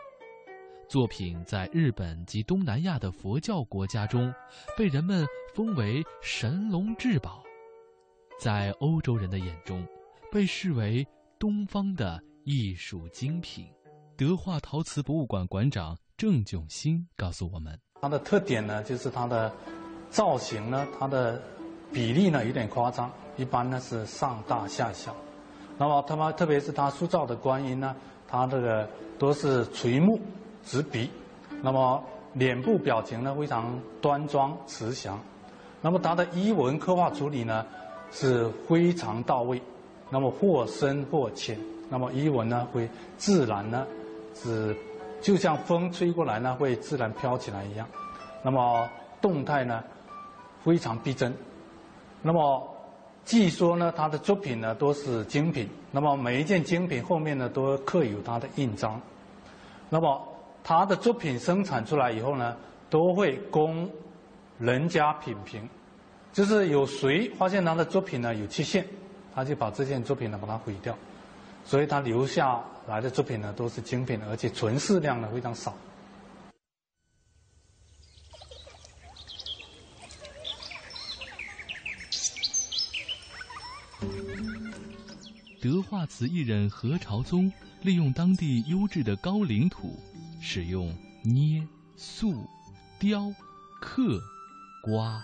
[0.88, 4.34] 作品在日本及东南亚的佛教国家中
[4.78, 7.44] 被人们封为神龙至宝，
[8.40, 9.86] 在欧洲人的眼中，
[10.32, 11.06] 被视为
[11.40, 13.66] 东方的艺术精品。
[14.16, 19.52] 德化陶瓷博物馆馆长郑炯新告诉我们，它的特点呢，就是它的
[20.10, 21.42] 造型呢，它的
[21.92, 23.12] 比例呢有点夸张。
[23.36, 25.16] 一般呢是上大下小，
[25.80, 27.96] 那么他们特别是他塑造的观音呢，
[28.28, 30.22] 他这个都是垂目
[30.66, 31.10] 直鼻，
[31.62, 35.20] 那么脸部表情呢非常端庄慈祥，
[35.82, 37.66] 那么他的衣纹刻画处理呢
[38.12, 39.62] 是非常到位，
[40.10, 43.86] 那么或深或浅，那么衣纹呢会自然呢
[44.36, 44.76] 是
[45.22, 47.88] 就像风吹过来呢会自然飘起来一样，
[48.44, 48.90] 那么
[49.22, 49.84] 动态呢
[50.64, 51.34] 非常逼真，
[52.22, 52.70] 那么。
[53.26, 55.70] 据说呢，他的作品呢都是精品。
[55.92, 59.00] 那么每一件精品后面呢都刻有他的印章。
[59.90, 60.22] 那么
[60.64, 62.56] 他的作品生产出来以后呢，
[62.90, 63.90] 都会供
[64.58, 65.68] 人家品评。
[66.32, 68.88] 就是有谁发现他的作品呢有缺陷，
[69.36, 70.98] 他就把这件作品呢把它毁掉。
[71.66, 75.76] 所以他留下来的作品呢都是精品，而且存世量呢非常少。
[85.62, 87.50] 德化瓷艺人何朝宗
[87.84, 89.98] 利用当地优质的高岭土，
[90.46, 92.46] 使用捏、塑、
[93.00, 93.34] 雕、
[93.80, 94.22] 刻、
[94.84, 95.24] 刮、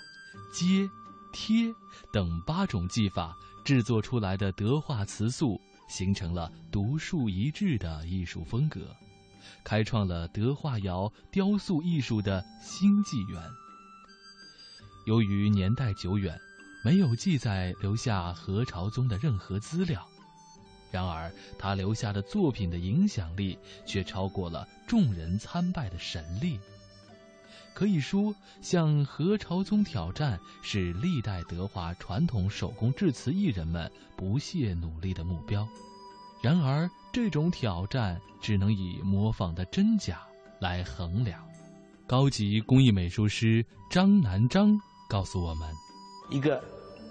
[0.54, 0.90] 接、
[1.34, 1.72] 贴
[2.14, 8.96] 等八种技法制作出来的德化瓷塑，形成了独树一帜的艺术风格，
[9.62, 13.44] 开创了德化窑雕塑艺术的新纪元。
[15.06, 16.40] 由于年代久远，
[16.82, 20.09] 没有记载留下何朝宗的任何资料。
[20.92, 26.60] 然而，他留下的作品的影响力却超过了众人参拜的神力。
[27.74, 35.66] 可以说，向何朝宗挑战是历代德化传统手工制瓷艺人们不懈努力的目标。
[36.42, 40.22] 然而，这种挑战只能以模仿的真假
[40.60, 41.42] 来衡量。
[42.06, 45.72] 高级工艺美术师张南章告诉我们：
[46.30, 46.62] 一个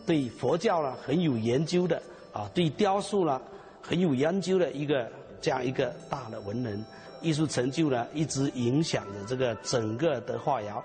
[0.05, 2.03] 对佛教呢很有研究的
[2.35, 3.41] 啊，对雕塑呢。
[3.89, 6.85] 很有研究的一个这样一个大的文人，
[7.23, 10.85] 艺术成就呢一直影响着这个整个德化窑，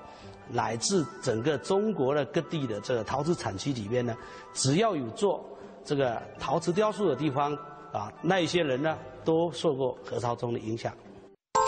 [0.49, 4.15] 乃至整个中国的各地的这个陶瓷产区里边呢，
[4.53, 5.43] 只要有做
[5.83, 7.53] 这个陶瓷雕塑的地方
[7.91, 10.93] 啊，那一些人呢都受过何朝宗的影响。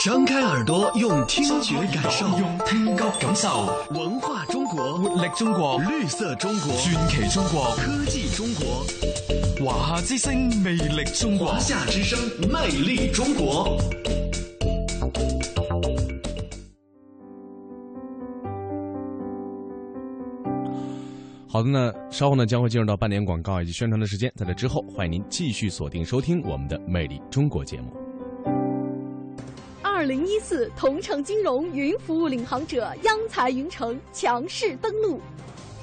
[0.04, 9.15] 张开耳朵，用听觉感受，用听觉感受文化中国，活力中国，绿色中国，传奇中国，科技中国。
[9.64, 11.48] 华夏之声，魅力中国。
[11.48, 12.20] 华夏之声，
[12.50, 13.78] 魅力中国。
[21.48, 27.94] 好的呢，稍后呢将会进入到半年广告以及宣传的时间，在这之后，欢迎您继续锁定收听我们的《魅力中国》节目。
[29.82, 35.22] 二零一四同城金融云服务领航者央财云城强势登陆，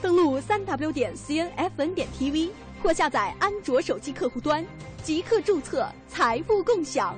[0.02, 2.50] 登录三 w 点 cnfn 点 tv。
[2.82, 4.66] 或下载安卓手机客户端，
[5.04, 7.16] 即刻注册财富共享。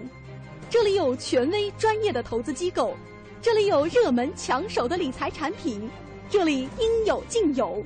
[0.68, 2.94] 这里有权威专业的投资机构，
[3.40, 5.88] 这里有热门抢手的理财产品，
[6.28, 7.82] 这里应有尽有。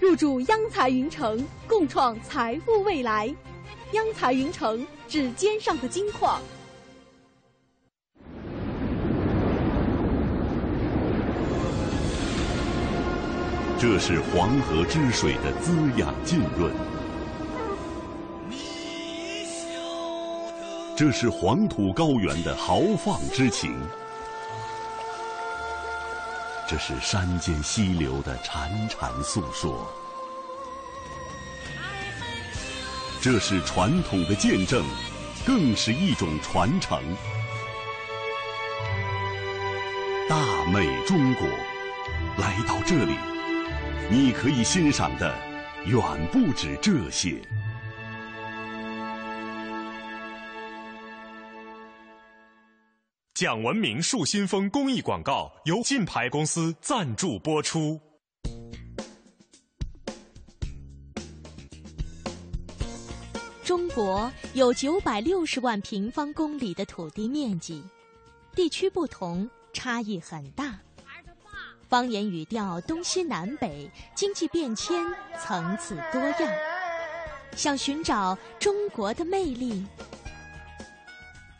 [0.00, 3.32] 入驻央财云城，共创财富未来。
[3.92, 6.40] 央财云城，指尖上的金矿。
[13.78, 16.91] 这是黄河之水的滋养浸润。
[20.94, 23.74] 这是黄土高原的豪放之情，
[26.68, 29.90] 这是山间溪流的潺潺诉说，
[33.20, 34.84] 这是传统的见证，
[35.46, 37.00] 更是一种传承。
[40.28, 41.48] 大美中国，
[42.36, 43.16] 来到这里，
[44.10, 45.34] 你可以欣赏的
[45.86, 46.00] 远
[46.30, 47.40] 不止这些。
[53.34, 57.98] 讲文明树新风公益广告由金牌公司赞助播出。
[63.64, 67.82] 中国有九百六十万平方公里的土地面积，
[68.54, 70.78] 地区不同，差异很大。
[71.88, 75.02] 方言语调东西南北，经济变迁
[75.40, 76.52] 层次多样。
[77.56, 79.86] 想寻找中国的魅力，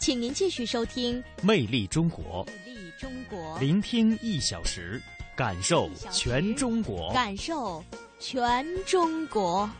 [0.03, 5.01] 请您继续收听《魅力中国》，魅力中国，聆听一小时，
[5.37, 7.81] 感受全中国，感受
[8.19, 9.71] 全中国。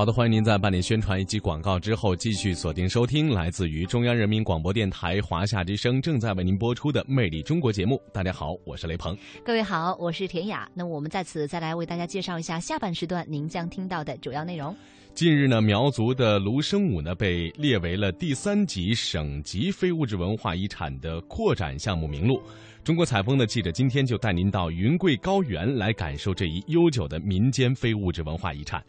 [0.00, 8.00] 好的，欢迎您在办理宣传以及广告之后，继续锁定收听来自于中央人民广播电台华夏之声正在为您播出的《魅力中国》节目。
[8.10, 9.14] 大家好，我是雷鹏。
[9.44, 10.66] 各位好，我是田雅。
[10.72, 14.74] 那我们在此再来为大家介绍一下下半时段您将听到的主要内容。
[15.12, 22.40] 近日呢，苗族的芦笙舞呢被列为了第三级省级非物质文化遗产的扩展项目名录。
[22.82, 28.82] 中国采风的记者今天就带您到云贵高原来感受这一悠久的民间非物质文化遗产。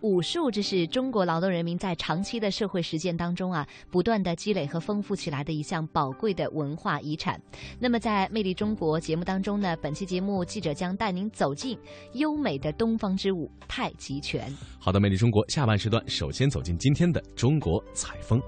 [0.00, 7.40] 武术，这是中国劳动人民在长期的社会实践当中啊，不断的积累和丰富起来的一项宝贵的文化遗产。
[7.80, 11.76] 那么，在《魅力中国》节目当中呢，本期节目记者将带您走进
[12.12, 14.48] 优美的东方之舞——太极拳。
[14.78, 18.40] 好的，《魅力中国》下半时段，首先走进今天的中国采风。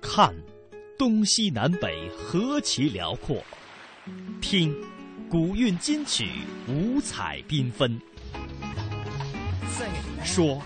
[0.00, 0.34] 看，
[0.98, 3.36] 东西南北何其辽阔；
[4.40, 4.74] 听。
[5.30, 6.26] 古韵金曲，
[6.66, 7.96] 五彩缤纷。
[10.24, 10.60] 说，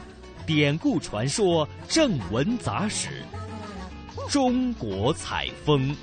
[0.46, 3.10] 典故传说，正文杂史。
[4.30, 5.94] 中国采风。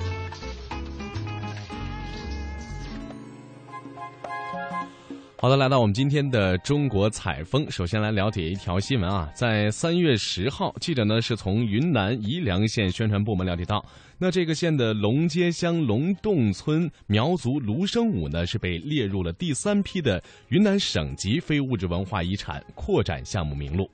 [5.40, 13.84] 好的，来到我们今天的中国采风，首先来了解一条新闻啊，在三月十号，记者呢是从云南宜良县宣传部门了解到。
[14.24, 23.90] 那这个县的龙街乡龙洞村苗族芦笙舞呢，是被列入了第三批的云南省级非物质文化遗产扩展项目名录。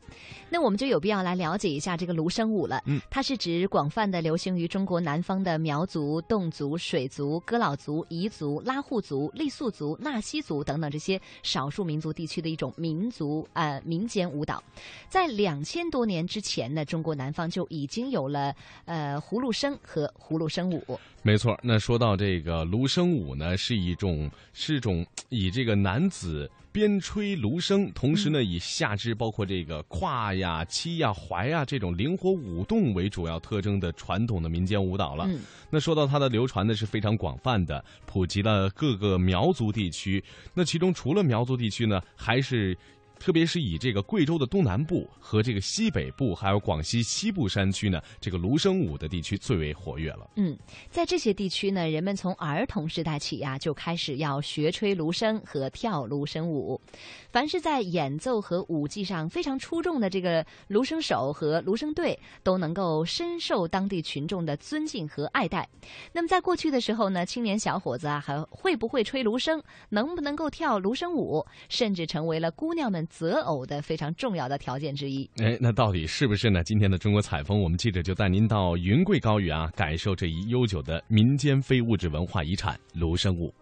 [0.50, 2.82] 那我们就有必要来了解一下这个芦笙舞了。
[2.86, 14.62] 嗯，它是指广泛的流行于中国南方的苗族、侗族、水族、仡佬族、彝族、拉祜族、傈僳族、纳西族等等这些少数民族地区的一种民族呃民间舞蹈。
[15.10, 18.54] 在两千多年之前呢，中国南方就已经有了
[18.86, 21.00] 呃葫芦笙和葫芦笙舞。
[21.22, 26.50] 没错，那说到这个芦笙舞呢，是一种是种 以这个男子。
[26.70, 35.28] 边吹芦笙，同时呢，以下肢包括这个胯呀、膝呀、踝呀这种灵活舞动为主要特征的传统的民间舞蹈了。
[35.72, 40.24] 那说到它的流传呢，是非常广泛的，普及了各个苗族地区。
[40.54, 42.78] 那其中除了苗族地区呢，还是。
[43.20, 50.30] 特别是以这个贵州的东南部和这个西北部，还有广西西部山区呢，这个芦笙舞的地区最为活跃了。
[50.36, 50.58] 嗯，
[50.90, 56.80] 在这些地区呢，人们从儿童时代起呀，就开始要学吹芦笙和跳芦笙舞。
[57.32, 65.68] 凡是在演奏和舞技上非常出众的这个芦笙手和芦笙队，都能够深受当地群众的尊敬和爱戴。
[66.14, 73.07] 那么在过去的时候呢，青年小伙子啊，还会不会吹芦笙，能不能够跳芦笙舞，甚至成为了姑娘们。
[73.10, 75.30] 择偶的非常重要的条件之一。
[75.38, 76.64] 哎，那到底是不是呢？
[76.64, 83.54] 今天的中国采风，我们记者就带您到云贵高原啊，感受这一悠久的民间非物质文化遗产——芦笙舞。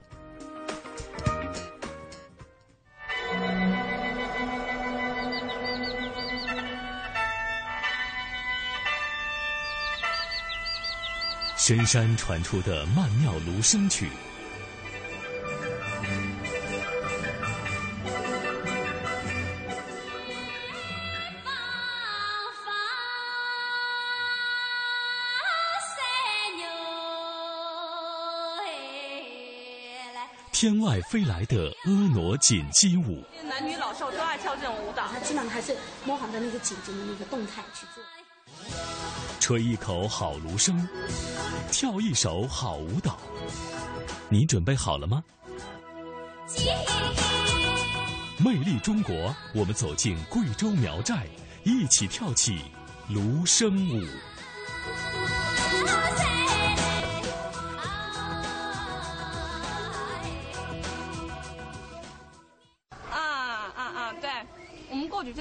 [11.58, 14.08] 深山传出的曼妙芦笙曲。
[30.66, 35.08] 天外飞来的婀娜锦鸡舞，男女老少都爱跳这种舞蹈。
[35.12, 38.04] 它基本上还是模仿的那个锦锦的那个动态去做。
[39.40, 40.76] 吹一口好芦笙，
[41.72, 43.20] 跳一首好舞蹈，
[44.28, 45.24] 你准备好了吗？
[48.40, 51.28] 魅力中国，我们走进贵州苗寨，
[51.64, 52.60] 一起跳起
[53.10, 54.04] 芦笙舞。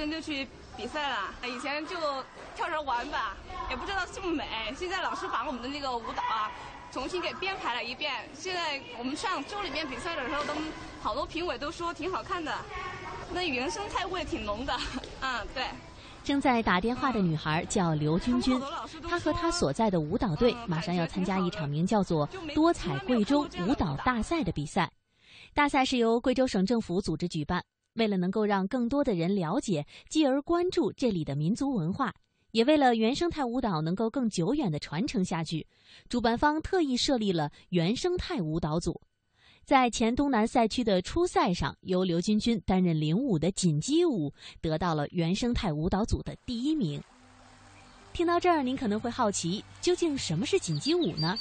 [0.09, 1.95] 就去比赛了，以前就
[2.55, 3.35] 跳着玩吧，
[3.69, 4.45] 也也不知道这么美。
[4.77, 6.49] 现在老师把我们的那个舞蹈啊，
[6.93, 8.13] 重新给编排了一遍。
[8.33, 10.53] 现在我们上州里面比赛的时候，都
[11.01, 12.55] 好多评委都说挺好看的，
[13.33, 14.73] 那原生态味挺浓的。
[15.19, 15.65] 嗯，对。
[16.23, 18.57] 正在打电话的女孩叫刘君君，
[19.07, 22.25] 她和她所在的舞蹈队马上要参加一场名叫做
[22.55, 24.89] “多彩贵州舞蹈大赛”的比赛。
[25.53, 27.61] 大赛是由贵州省政府组织举办，
[27.95, 32.13] 为了能够让更多的人了解，继而关注这里的民族文化，
[32.51, 35.65] 也为了原生态舞蹈能够更久远的传承下去，
[36.07, 39.01] 主办方特意设立了原生态舞蹈组。
[39.63, 44.31] 在前东南赛区的初赛上，由刘君君担任领舞的锦鸡舞
[44.61, 47.01] 得到了原生态舞蹈组的第一名。
[48.13, 51.35] 听到这儿，您可能会好奇，究竟什么是锦鸡舞呢？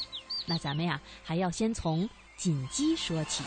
[0.46, 3.44] 那咱们呀，还要先从锦鸡说起。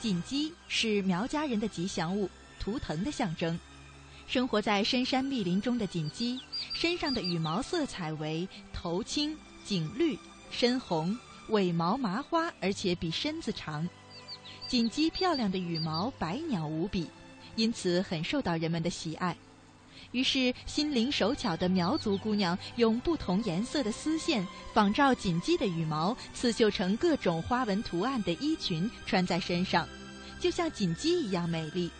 [0.00, 3.58] 锦鸡是苗家人的吉祥物，图腾的象征。
[4.26, 6.40] 生活在深山密林中的锦鸡，
[6.72, 10.18] 身上的羽毛色彩为头青、颈绿、
[10.50, 11.16] 深红。
[11.48, 13.86] 尾毛麻花，而且比身子长。
[14.68, 17.06] 锦鸡漂亮的羽毛，百鸟无比，
[17.56, 19.36] 因此很受到人们的喜爱。
[20.12, 29.88] 于是，心灵手巧的苗族姑娘用不同颜色的丝线仿照锦鸡的羽毛，刺绣成各种花纹图案的衣裙，穿在身上，
[30.40, 31.90] 就像锦鸡一样美丽。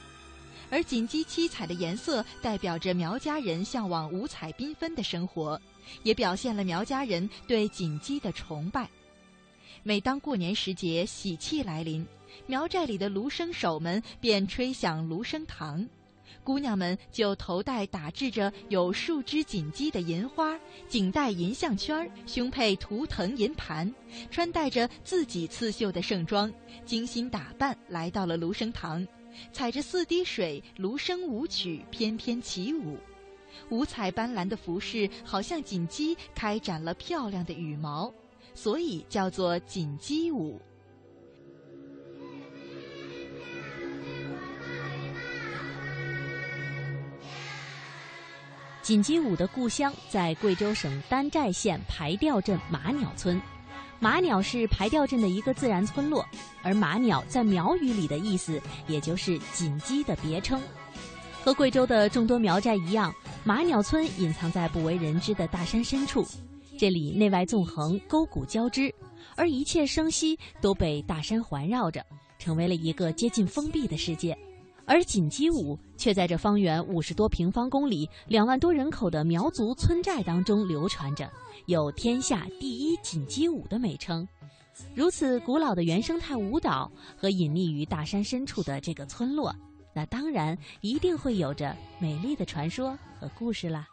[0.71, 5.61] 而锦鸡七彩的颜色，代表着苗家人向往五彩缤纷的生活，
[6.03, 8.89] 也表现了苗家人对锦鸡的崇拜。
[9.83, 12.07] 每当过年时节，喜气来临，
[12.47, 15.85] 苗寨里的芦笙手们便吹响芦笙堂，
[16.43, 23.93] 姑娘们就头戴打制着有数只锦鸡的银花，颈戴银项圈，胸佩图腾银盘，
[24.31, 26.53] 穿戴着自己刺绣的盛装，
[26.85, 29.07] 精心打扮，来到了芦笙堂，
[29.53, 32.99] 踩着四滴水，芦笙舞曲翩翩起舞，
[33.69, 38.13] 五彩斑斓的服饰好像锦鸡开展了漂亮的羽毛。
[38.53, 40.61] 所以叫做锦鸡舞。
[48.91, 53.41] 锦鸡舞的故乡在贵州省丹寨县排调镇马鸟村。
[54.01, 56.27] 马鸟是排调镇的一个自然村落，
[56.61, 60.61] 而马鸟在苗语里的意思，也就是锦鸡的别称。
[61.45, 63.15] 和贵州的众多苗寨一样，
[63.45, 66.27] 马鸟村隐藏在不为人知的大山深处。
[66.77, 68.93] 这里内外纵横，沟谷交织，
[69.37, 72.05] 而一切生息都被大山环绕着，
[72.41, 74.37] 成为了一个接近封闭的世界。
[74.91, 81.31] 而锦鸡舞却在这方圆五十多平方公里、两万多人口的苗族村寨当中流传着，
[81.67, 84.27] 有“天下第一锦鸡舞”的美称。
[84.93, 89.55] 如此古老的原生态舞蹈和隐匿于大山深处的这个村落，
[89.95, 93.87] 那当然一定会有着美丽的传说和故事啦。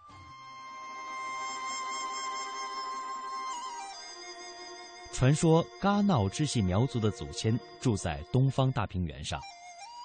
[5.13, 9.39] 传说嘎闹支系苗族的祖先住在东方大平原上，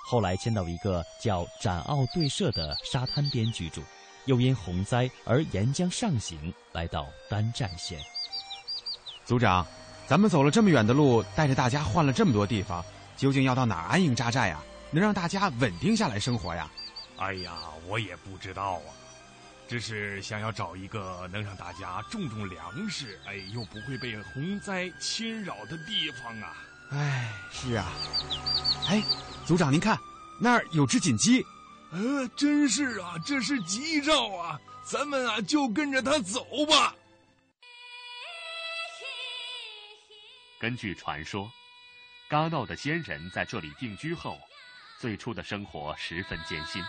[0.05, 3.82] 后来迁到一个叫展奥对社的沙滩边居住，
[4.26, 8.00] 又因洪灾而沿江上行，来到丹寨县。
[9.24, 9.66] 组长，
[10.07, 12.84] 咱们走了这么远的路，带着大家换了这么多地方，
[13.16, 14.62] 究竟要到哪儿安营扎寨啊？
[14.90, 16.70] 能让大家稳定下来生活呀？
[17.16, 17.53] 哎呀，
[17.86, 18.92] 我也不知道啊。
[19.68, 26.57] 只是想要找一个能让大家种种粮食，哎，又不会被洪灾侵扰的地方啊！
[26.90, 27.90] 哎，是啊。
[28.88, 29.03] 哎，
[29.45, 29.99] 组长您看，
[30.40, 31.45] 那儿有只锦鸡。
[31.90, 34.59] 呃，真是啊，这是吉兆啊！
[34.84, 36.95] 咱们啊，就跟着它走吧。
[40.59, 41.51] 根据传说，
[42.28, 44.38] 嘎闹的先人在这里定居后，
[44.99, 46.82] 最初的生活十分艰辛。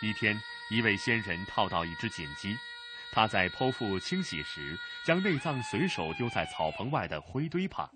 [0.00, 2.56] 一天，一位仙人套到一只锦鸡，
[3.12, 7.90] 他在剖腹清洗时，将内脏随手丢在草棚外的灰堆旁。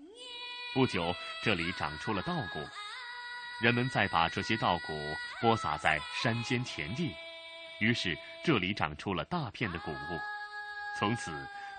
[0.73, 2.59] 不久，这里长出了稻谷，
[3.61, 7.13] 人们再把这些稻谷播撒在山间田地，
[7.79, 10.19] 于是这里长出了大片的谷物。
[10.99, 11.31] 从此，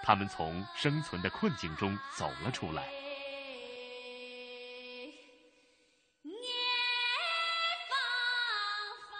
[0.03, 2.89] 他们从生存的困境中走了出来。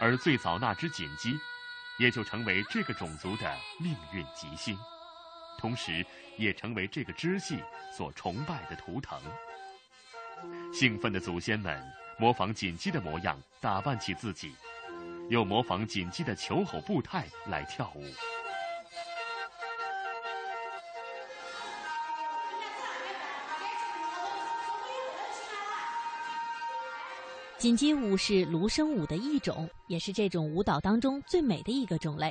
[0.01, 1.39] 而最早那只锦鸡，
[1.99, 4.77] 也就成为这个种族的命运吉星，
[5.59, 6.05] 同时
[6.37, 7.59] 也成为这个支系
[7.97, 9.21] 所崇拜的图腾。
[10.73, 11.81] 兴奋的祖先们
[12.19, 14.55] 模仿锦鸡的模样打扮起自己，
[15.31, 18.05] 又模仿锦鸡的求吼步态来跳舞。
[27.65, 32.31] 锦鸡舞是芦笙舞的一种，也是这种舞蹈当中最美的一个种类。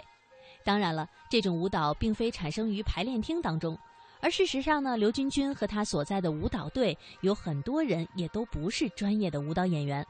[0.63, 3.75] 当然了，这种舞蹈并非产生于排练厅当中，
[4.21, 10.05] 而事实上呢，刘军军和他所在的舞蹈队有很多人也都不是专业的舞蹈演员，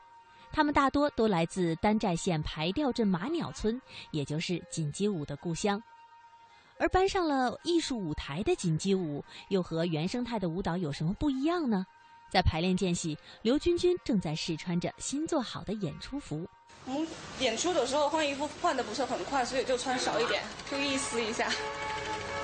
[0.51, 5.81] 他们大多都来自丹寨县排调镇马鸟村，也就是锦鸡舞的故乡。
[6.77, 11.85] 而搬上了艺术舞台的锦鸡舞，又和原生态的舞蹈有什么不一样呢？
[12.33, 16.49] 在排练间隙，刘军军正在试穿着新做好的演出服。
[16.85, 17.07] 我们
[17.39, 21.47] 演出的时候换衣服换的不是很快，所以就穿少一点，就意思一下。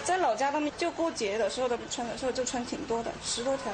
[0.04, 3.74] 在老家他们就过节的时候他们穿的时候就穿挺多的，十多条。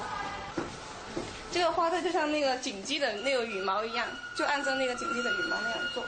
[1.51, 4.07] 这个花的就像那个锦鸡的那个羽毛一样，
[4.38, 6.01] 就按照那个锦鸡的羽毛那样做。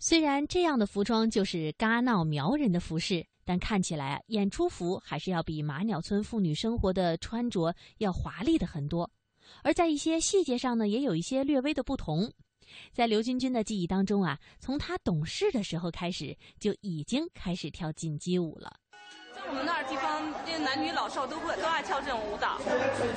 [0.00, 3.24] 虽然这样的服装就是嘎闹苗人的服饰。
[3.48, 9.08] 但看起来啊，演出服还是要比马鸟村妇女生活的穿着要华丽的很多，
[9.66, 12.30] 而在一些细节上呢，也有一些略微的不同。
[12.94, 18.72] 在刘军军的记忆当中啊，从他懂事的时候开始，就已经开始跳锦鸡舞了。
[19.34, 22.60] 在我们那儿地方，这男女老少都会都爱跳这种舞蹈，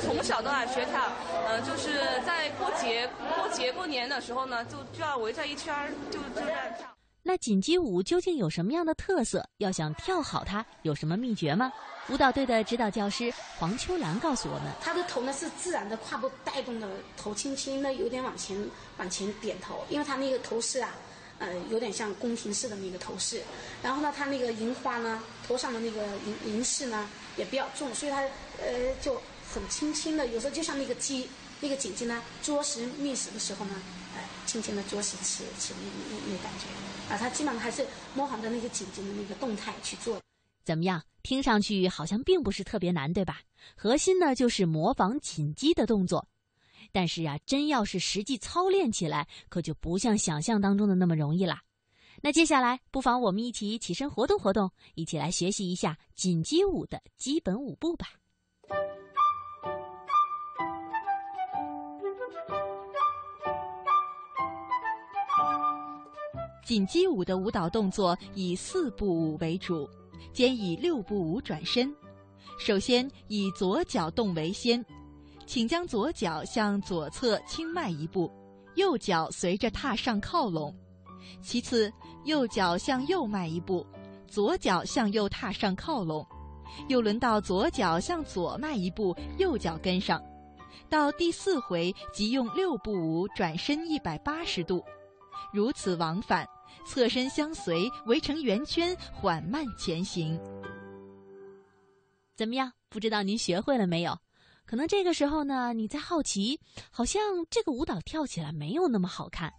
[0.01, 1.11] 从小都爱学跳。
[1.45, 6.98] 呃，就是在过节、过节、过年的时候呢，就就要围在一圈，就就这样跳。
[7.29, 9.47] 那锦鸡舞究竟有什么样的特色？
[9.59, 11.71] 要想跳好它，有什么秘诀吗？
[12.09, 18.57] 舞蹈队的指导教师黄秋兰告诉我们：他的头呢是自然的胯部带动的，头轻轻的有点往前
[18.97, 20.89] 往前点头，因为他那个头饰啊，
[21.37, 23.39] 呃，有点像宫廷式的那个头饰。
[23.83, 27.07] 然后呢，他那个银花呢，头上的那个银银饰呢
[27.37, 28.21] 也比较重，所以他
[28.57, 29.21] 呃就
[29.53, 31.29] 很轻轻的，有时候就像那个鸡，
[31.61, 33.81] 那个锦鸡呢啄食觅食的时候呢。
[34.45, 37.85] 轻轻的啄食吃吃那那那感觉，啊，他基本上还是
[38.15, 40.19] 模仿着那个锦鸡的那个动态去做。
[40.65, 41.03] 怎么样？
[41.21, 43.41] 听上去好像并不是特别难，对吧？
[43.75, 46.27] 核心呢就是模仿锦鸡的动作，
[46.91, 51.61] 但是啊，真要是实际操练起来，可就不像想象当中的那么容易啦。
[52.23, 58.07] 那接下来，不妨我们一起起身活动活动，一起来学习一下锦鸡舞的基本舞步吧。
[66.69, 69.89] 锦鸡舞的舞蹈动作以四步舞为主，
[70.31, 71.91] 兼以六步舞转身。
[72.59, 74.85] 首先以左脚动为先，
[75.47, 78.31] 请将左脚向左侧轻迈一步，
[78.75, 80.71] 右脚随着踏上靠拢。
[81.41, 81.91] 其次，
[82.25, 83.83] 右脚向右迈一步，
[84.27, 86.23] 左脚向右踏上靠拢。
[86.87, 90.23] 又轮到左脚向左迈一步，右脚跟上。
[90.87, 94.85] 到第四回即用六步舞转身一百八十度，
[95.51, 96.47] 如此往返。
[96.89, 100.39] 侧身相随，围成圆圈，缓慢前行。
[102.35, 102.73] 怎么样？
[102.89, 104.17] 不知道您学会了没有？
[104.65, 106.59] 可能这个时候呢，你在好奇，
[106.89, 109.53] 好像这个舞蹈跳起来没有那么好看。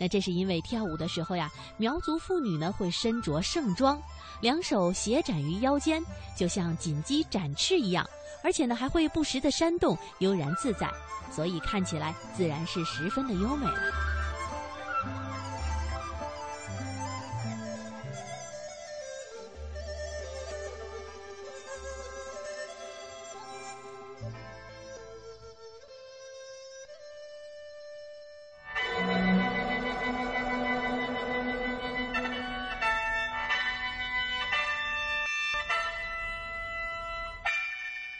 [0.00, 4.00] 那这是因为跳舞的时候呀，苗族妇女呢会身着盛装，
[4.40, 6.02] 两手斜展于腰间，
[6.34, 8.08] 就像锦鸡展翅一样，
[8.42, 10.90] 而且呢还会不时的扇动，悠然自在，
[11.30, 14.09] 所以看起来自然是十分的优美了。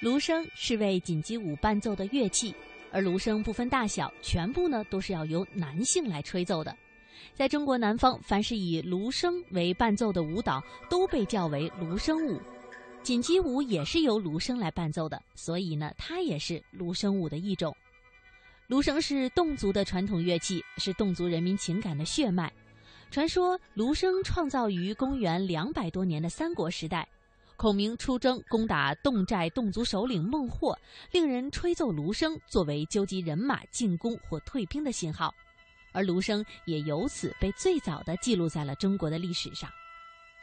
[0.01, 2.55] 芦笙是为锦鸡舞伴奏的乐器，
[2.91, 6.75] 而芦笙不分大小，全部呢都是要由男性来吹奏的。
[7.35, 12.41] 在中国南方，凡是以芦笙为伴奏的舞蹈，都被叫为芦笙舞。
[13.03, 17.77] 锦鸡舞也是由芦笙来伴奏的，所以呢，它也是芦笙舞的一种。
[18.69, 22.51] 芦笙是侗族的传统乐器，是侗族人民情感的血脉。
[23.11, 27.07] 传说芦笙创造于公元两百多年的三国时代。
[27.61, 30.75] 孔明出征攻打侗寨侗族首领孟获，
[31.13, 35.31] 令人吹奏芦笙作为纠集人马进攻或退兵的信号，
[35.93, 39.69] 而芦笙也由此被最早的记录在了中国的历史上。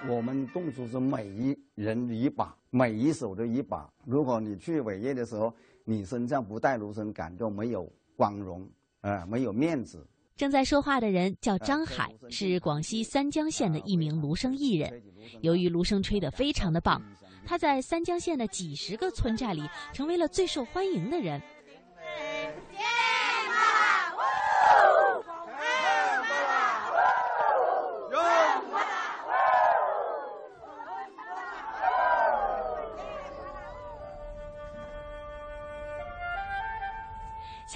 [0.08, 3.92] 我们侗族是每一人一把，每一手的一把。
[4.06, 5.52] 如果你去伟业的时候，
[5.86, 8.70] 你身上不带芦笙，感觉没有光荣，
[9.02, 10.06] 呃，没有面子。
[10.38, 15.02] 正在说话的人叫张海，是广西三江县的一名芦笙艺人。
[15.42, 17.02] 由于芦笙吹得非常的棒，
[17.44, 21.42] 他在三江县的几十个村寨里成为了最受欢迎的人。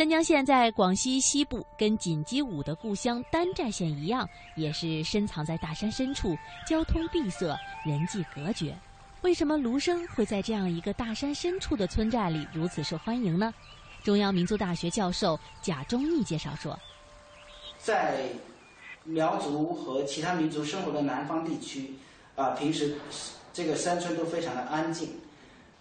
[0.01, 6.35] 三江县在广西西部，跟锦鸡舞的故乡丹寨县一样，也是深藏在大山深处，
[6.65, 8.75] 交通闭塞，人迹隔绝。
[9.21, 13.53] 为什么芦笙会在这样一个大山深处的村寨里如此受欢迎呢？
[14.01, 16.79] 中央民族大学教授贾忠义介绍说，
[17.77, 18.23] 在
[19.03, 21.93] 苗族和其他民族生活的南方地区，
[22.35, 22.95] 啊，平时
[23.53, 25.09] 这个山村都非常的安静，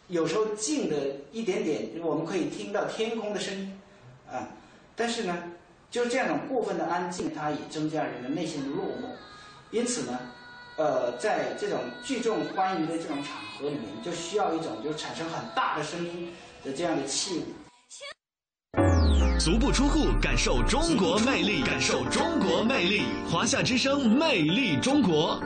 [0.09, 3.80] 有时候静的一点点，我们可以听到天空的声音。
[4.33, 4.49] 啊，
[4.95, 5.37] 但是呢，
[5.91, 9.11] 就是这样一种过分的安静，它也增加人的内心的落寞。
[9.71, 10.19] 因此呢，
[10.77, 16.33] 呃，在这种聚众欢愉的这种场合里面，就需要一种就产生很大的声音
[16.65, 17.45] 的这样的器物。
[19.39, 23.03] 足不出户，感受中国魅力，感受中国魅力。
[23.31, 25.41] 华夏之声，魅力中国。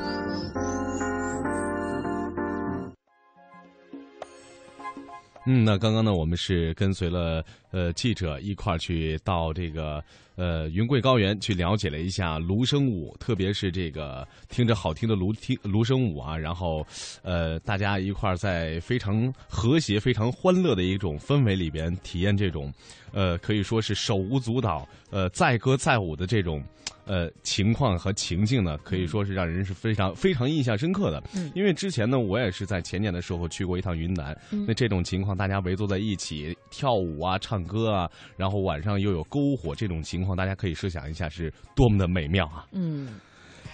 [5.46, 10.02] 嗯，那刚刚呢，我们是跟随了呃记者一块儿去到这个
[10.36, 16.86] 呃云贵高原去了解了一下芦笙舞，特别是这个听着好听的芦听芦笙舞啊，然后
[17.22, 22.72] 呃大家一块儿在非常和谐、非常欢乐的一种氛围里边体验这种
[23.12, 26.62] 呃可以说是手舞足蹈、呃载歌载舞的这种。
[27.06, 31.22] 呃，情况和情境呢，可以说是让人是非常非常印象深刻的。
[31.34, 34.34] 嗯，因为之前呢，我也是在前年的时候去过一趟云南。
[34.50, 42.64] 嗯，那这种情况，大家围坐在一起跳舞啊、唱歌啊，然后晚上又有篝火，这种情况，大家可以设想一下是多么的美妙啊。
[42.72, 43.20] 嗯，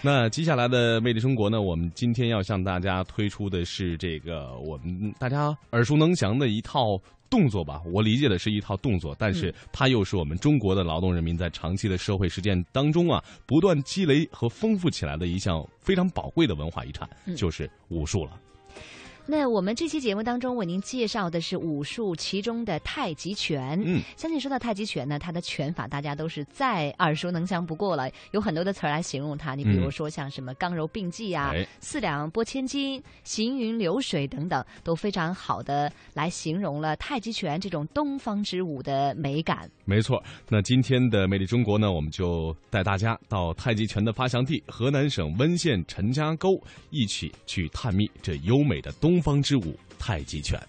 [0.02, 6.98] 那接下来的魅力中国呢，我们今天要向大家推出的是这个我们大家耳熟能详的一套。
[7.30, 18.32] 动作吧，我理解的是一套动作，但是它又是我们中国的劳动人民在长期的社会实践当中啊，不断积累和丰富起来的一项非常宝贵的文化遗产，就是武术了。
[19.30, 23.80] 那我们这期节目当中为您介绍的是武术其中的太极拳。
[23.86, 29.54] 嗯，相信说到太极拳呢，它的拳法大家都是再耳熟能详不过了，有很多的词儿来形容它。
[29.54, 39.70] 你比如说像什么刚柔并济啊、四两拨千斤、行云流水等等，都非常好的来形容了太极拳这种东方之舞的美感。
[39.84, 46.60] 没错，那今天的魅力中国呢，我们就带大家到太极拳的发祥地河南省温县陈家沟，
[46.90, 50.60] 一起去探秘这优美的东方之舞——太极拳。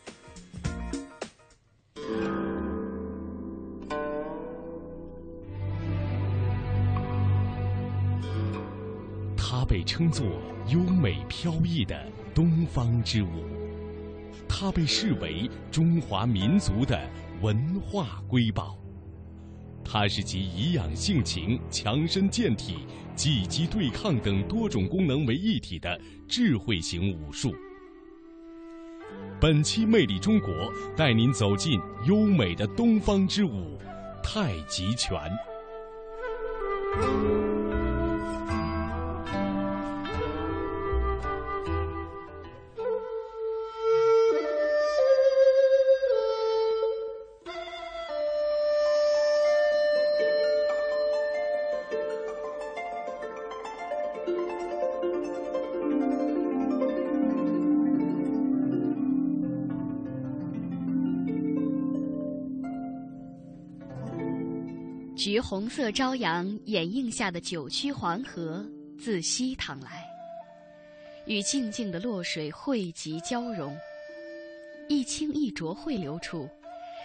[9.37, 10.25] 它被称作
[10.69, 13.45] 优美飘逸的东方之舞，
[14.47, 17.09] 它被视为中华民族的
[17.41, 18.77] 文化瑰宝。
[19.83, 25.99] 它是集颐养性情、强身健体、积极对抗等多种功能为一体的
[26.29, 27.53] 智慧型武术。
[29.41, 30.53] 本期《魅力中国》
[30.95, 33.75] 带您走进优美的东方之舞——
[34.21, 35.19] 太极拳。
[65.51, 68.65] 红色朝阳掩映下的九曲黄河
[68.97, 70.07] 自西淌来，
[71.25, 73.77] 与静静的洛水汇集交融，
[74.87, 76.47] 一清一浊汇流处，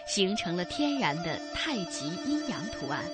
[0.07, 3.05] 形成了天然的太极阴阳图案。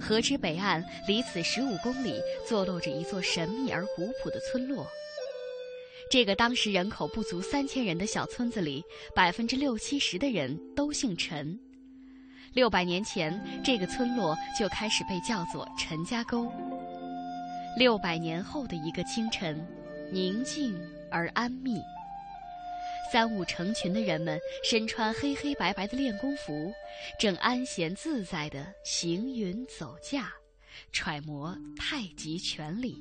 [0.00, 4.84] 河之北岸，离此十五公里，坐落着一座神秘而古朴的村落。
[6.10, 8.82] 这个当时人口不足三千人的小村子里，
[9.14, 11.56] 百分之六七十的人都姓陈。
[12.52, 16.50] 六百年前，这个村落就开始被叫做陈家沟。
[17.76, 19.64] 六百年后的一个清晨，
[20.10, 20.76] 宁静
[21.12, 21.80] 而安谧。
[23.12, 26.72] 三五成群的人们身穿黑黑白白的练功服，
[27.20, 30.32] 正安闲自在地行云走驾，
[30.90, 33.00] 揣摩太极拳理。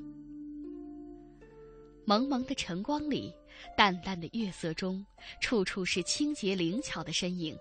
[2.05, 3.33] 蒙蒙的晨光里，
[3.75, 5.03] 淡淡的月色中，
[5.41, 7.57] 处处是清洁灵巧的身影。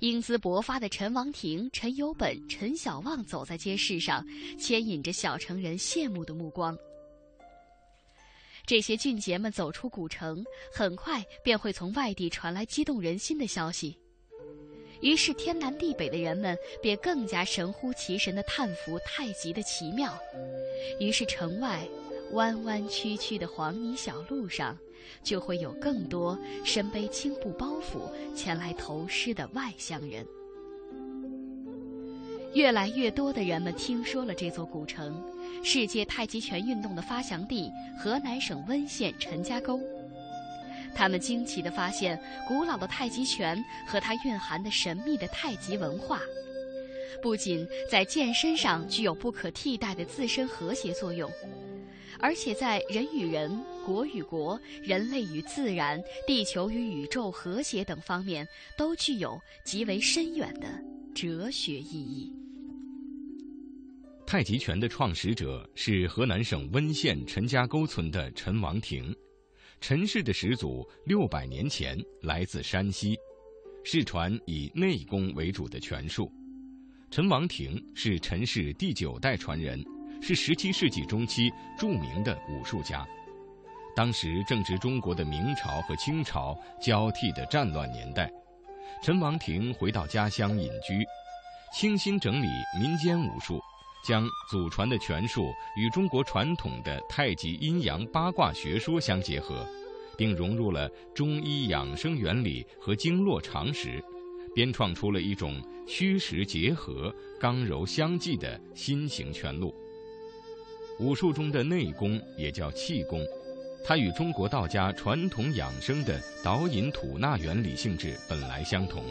[0.00, 4.24] 英姿勃发的陈王庭、陈有本、陈小旺走在街市上，
[4.58, 6.76] 牵引着小城人羡慕的目光。
[8.64, 13.98] 这些俊杰们走出古城，很快便会从外地传来激动人心的消息。
[15.00, 20.16] 于是天南地北的人们便更加神乎其神地叹服太极的奇妙。
[21.00, 21.84] 于是城外
[22.34, 24.78] 弯弯曲曲的黄泥小路上。
[25.22, 30.26] 就会有更多身背青布包袱前来投师的外乡人。
[32.54, 35.22] 越来越多的人们听说了这座古城——
[35.64, 39.80] 世界太极拳运动的发祥地河南省温县陈家沟。
[40.94, 46.20] 他们惊奇地发现，古老的太极拳和它蕴含的神秘的太极文化，
[47.22, 51.30] 不仅在健身上具有不可替代的自身和谐作用，
[52.20, 60.82] 而且在人与人、国与国、人类与自然、地球与宇宙和谐等方面，都具有极为深远的
[61.14, 62.32] 哲学意义。
[64.26, 69.14] 太极拳的创始者是河南省温县陈家沟村的陈王庭。
[69.80, 73.16] 陈氏的始祖六百年前来自山西，
[73.84, 76.32] 世传以内功为主的拳术。
[77.10, 79.84] 陈王庭是陈氏第九代传人，
[80.22, 83.06] 是十七世纪中期著名的武术家。
[83.94, 88.30] 当时正值中国的明朝和清朝交替的战乱年代，
[89.02, 91.04] 陈王庭回到家乡隐居，
[91.74, 92.48] 倾心整理
[92.80, 93.60] 民间武术。
[94.04, 99.64] 将祖传的拳术与中国传统的太极阴阳八卦学说相结合，
[100.18, 104.02] 并融入了中医养生原理和经络常识，
[104.56, 109.72] 编创出了一种虚实结合、刚柔相济的新型拳路。
[110.98, 113.24] 武术中的内功也叫气功，
[113.84, 119.02] 它与中国道家传统养生的导引吐纳原理性质本来相同，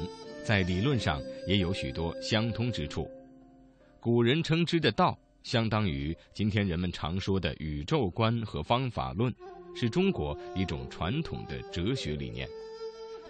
[0.44, 3.10] 在理论上也有许多相通之处。
[4.00, 9.34] 古人称之的道，相当于今天人们常说的宇宙观和方法论，
[9.76, 12.48] 是中国一种传统的哲学理念。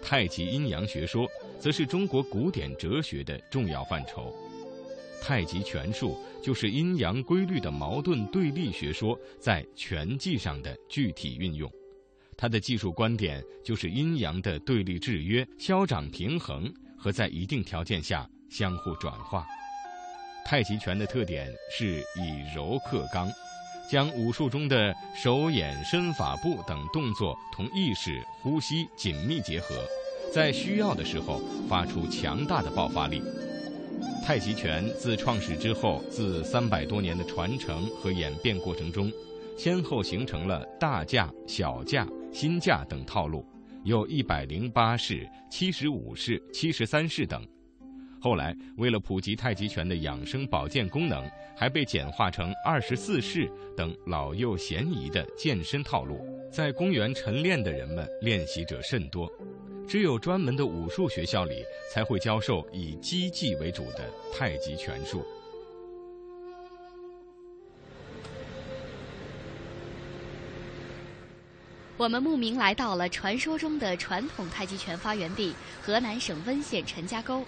[0.00, 1.28] 太极阴阳学说，
[1.58, 4.34] 则是中国古典哲学的重要范畴。
[5.24, 11.70] 太极拳术就是阴阳规律的矛盾对立学说在拳技上的具体运用。
[12.36, 19.46] 它的技术观点就是阴阳的对立制约、消长平衡和在一定条件下相互转化。
[20.44, 23.30] 太极拳的特点是以柔克刚，
[23.88, 29.86] 将武术中的手眼身法步等动作同意识、呼吸紧密结合，
[30.34, 33.22] 在需要的时候发出强大的爆发力。
[34.24, 39.10] 太极拳自创始之后，自三百多年的传承和演变过程中，
[39.56, 43.44] 先后形成了大架、小架、新架等套路，
[43.84, 47.46] 有一百零八式、七十五式、七十三式等。
[48.20, 56.24] 后来，为了普及太极拳的养生保健功能，还被简化成二十四式等老幼咸宜的健身套路。
[56.48, 59.28] 在公园晨练的人们，练习者甚多，
[59.88, 65.24] 只有专门的武术学校里才会教授以击技为主的太极拳术。
[71.98, 77.44] 我们慕名来到了传说中的传统太极拳发源地——河南省温县陈家沟。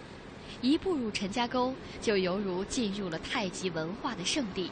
[0.60, 4.70] 一步入陈家沟，就犹如进入了太极文化的圣地。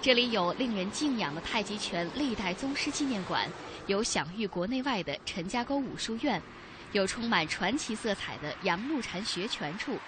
[0.00, 3.46] 这里有令人敬仰的太极拳历代宗师纪念馆，
[3.86, 6.40] 有享誉国内外的陈家沟武术院，
[6.92, 9.98] 有充满传奇色彩的杨露禅学拳处。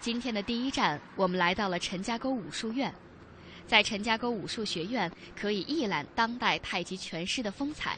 [0.00, 2.92] 今天的第一站，我们来到了陈家沟武术院。
[3.66, 7.96] 在陈家沟武术学院，可以一览当代太极拳师的风采。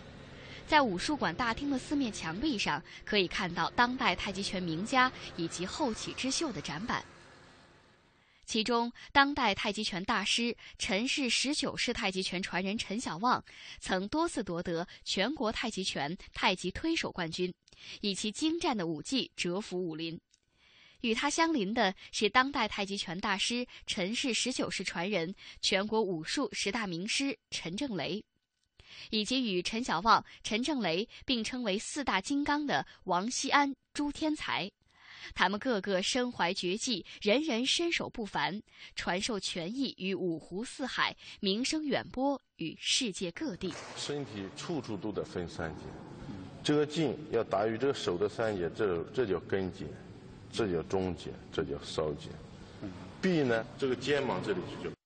[0.66, 7.04] 在武术馆大厅的四面墙壁上，可以看到当代太极拳名家以及后起之秀的展板。
[8.44, 13.42] 其中，当代太极拳大师陈氏十九式太极拳传人陈小旺，
[13.80, 17.52] 曾多次夺得全国太极拳太极推手冠军，
[18.00, 20.20] 以其精湛的武技折服武林。
[21.02, 28.24] 与他相邻的是当代太极拳大师陈氏十九式传人、全国武术十大名师陈正雷。
[29.10, 34.70] 以及与陈小旺、陈正雷并称为四大金刚的王锡安、朱天才，
[35.34, 38.62] 他们个个身怀绝技，人人身手不凡，
[38.94, 43.74] 传授拳艺于五湖四海，名声远播于世界各地。
[43.96, 45.82] 身体处处都得分三节，
[46.66, 49.84] 这个劲要达于这个手的三节，这这叫根节，
[50.50, 52.28] 这叫中节，这叫梢节。
[53.22, 54.96] 臂呢，这个肩膀这里就叫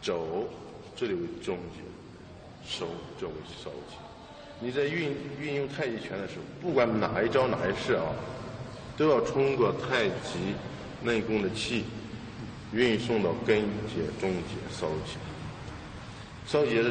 [0.00, 0.46] 肘，
[0.94, 1.82] 这里为中节。
[2.64, 2.86] 手
[3.18, 3.96] 这为梢节，
[4.60, 8.14] 你在运运用太极拳的时候，不管哪一招哪一式啊，
[8.96, 10.54] 都要通过太极
[11.02, 11.82] 内功的气，
[12.72, 15.18] 运送到根节、中节、梢节。
[16.46, 16.84] 梢节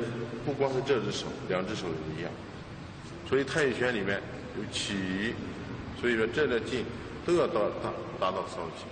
[0.44, 2.30] 不光是这只手，两只手也一样。
[3.32, 4.22] 所以太极拳里面
[4.58, 5.34] 有起，
[5.98, 6.84] 所以说这个劲
[7.26, 8.84] 都要到达达到梢节。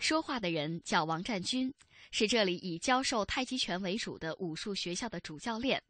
[0.00, 1.72] 说话的人叫王占军。
[2.10, 5.80] 是这里以教授太极拳为主的武术学校的主教练，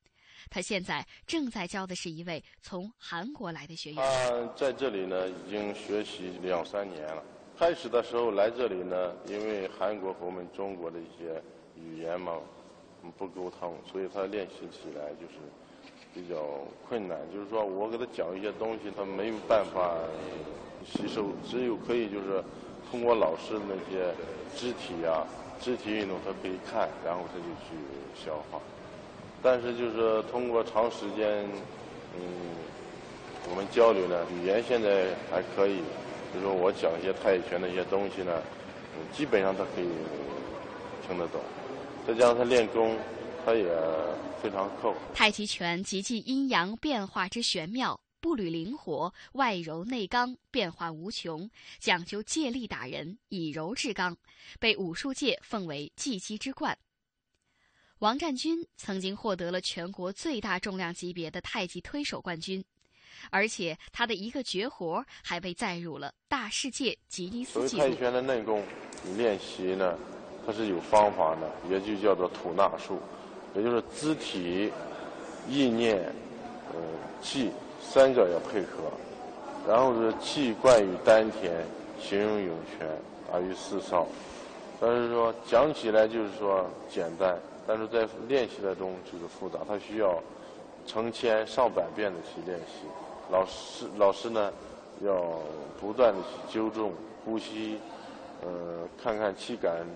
[0.50, 3.96] 他现在正在教的是一位从韩国来的学员。
[3.96, 7.22] 他在这里呢，已经学习两三年了。
[7.58, 11.42] 开始的时候来这里呢，因为韩国和我们中国的一些
[11.74, 12.38] 语言嘛
[13.16, 15.40] 不沟通，所以他练习起来就是
[16.14, 16.36] 比较
[16.88, 17.18] 困难。
[17.32, 19.96] 就是说我给他讲一些东西，他没有办法
[20.86, 22.42] 吸收，只有可以就是
[22.90, 24.14] 通过老师那些
[24.56, 25.26] 肢体啊、
[25.60, 27.76] 肢体运动，他可以看，然后他就去
[28.14, 28.60] 消化。
[29.42, 31.44] 但是就是通过长时间，
[32.16, 32.22] 嗯，
[33.50, 35.80] 我们交流呢，语言现在还可以。
[36.32, 38.42] 就是说我讲一些太极拳的一些东西呢，
[39.12, 39.86] 基本上他可以
[41.06, 41.40] 听得懂。
[42.04, 42.96] 再加上他练功，
[43.44, 43.64] 他也
[44.42, 44.98] 非常刻苦。
[45.14, 54.16] 太极拳极尽阴阳变化之玄妙，步履灵活，外柔内刚，变化无穷，讲究借力打人，以柔制刚，
[54.58, 56.76] 被武术界奉为技击之冠。
[58.00, 62.64] 王占军曾经获得了全国最大重量级别的太极推手冠军。
[63.30, 67.82] 而且他的一个绝活还被载入了大世界吉尼斯纪录。
[67.82, 68.62] 太极拳的内功，
[69.02, 69.96] 你练习呢，
[70.44, 73.00] 它是有方法的，也就叫做吐纳术，
[73.54, 74.72] 也就是肢体、
[75.48, 75.96] 意念、
[76.72, 76.80] 呃
[77.22, 77.50] 气
[77.80, 78.82] 三个要配合，
[79.68, 81.64] 然后是气贯于丹田，
[82.00, 82.88] 形容涌泉，
[83.30, 84.06] 达于四少。
[84.80, 90.20] 但是说讲起来就是说简单，但是在练习的中就是复杂，它需要
[90.86, 92.86] 成千上百遍的去练习。
[93.30, 94.52] 老师，老师呢，
[95.00, 95.40] 要
[95.80, 96.90] 不断的去纠正
[97.24, 97.78] 呼吸，
[98.42, 99.86] 呃，看看气感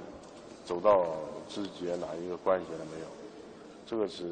[0.65, 1.05] 走到
[1.49, 3.07] 肢节哪一个关节了没有，
[3.88, 4.24] 这个是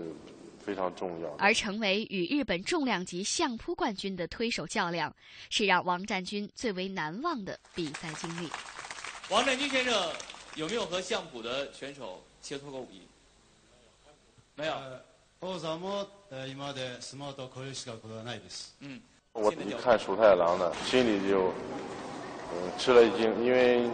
[0.66, 1.36] 非常重要的。
[1.40, 5.14] 而成为与日本重量级相扑冠军的推手较量，
[5.50, 8.50] 是让王占军最为难忘的比赛经历。
[9.30, 9.94] 王占军先生
[10.56, 13.02] 有没有和相扑的选手切磋过武艺？
[14.56, 14.74] 没有。
[15.40, 16.06] 王さんも
[16.46, 18.76] 今まで相撲と交流したことはないです。
[18.82, 19.02] 嗯，
[19.34, 21.52] 我一看鼠太郎呢，心里就
[22.54, 23.90] 嗯吃了一惊，因为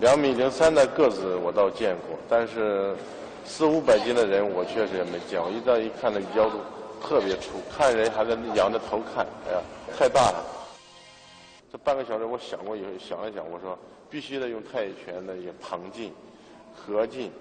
[0.00, 2.94] 两米零三的个子我倒见过，但是
[3.45, 5.49] 四五百斤的人我确实也没见过。
[5.51, 6.59] 一到一看那腰都
[7.01, 9.61] 特别粗，看人还在仰着头看，哎呀，
[9.97, 10.45] 太大了。
[11.71, 13.77] 这半个小时我想过以后想了想，我说
[14.09, 16.13] 必须得用太极拳的一个旁劲、
[16.75, 17.31] 合劲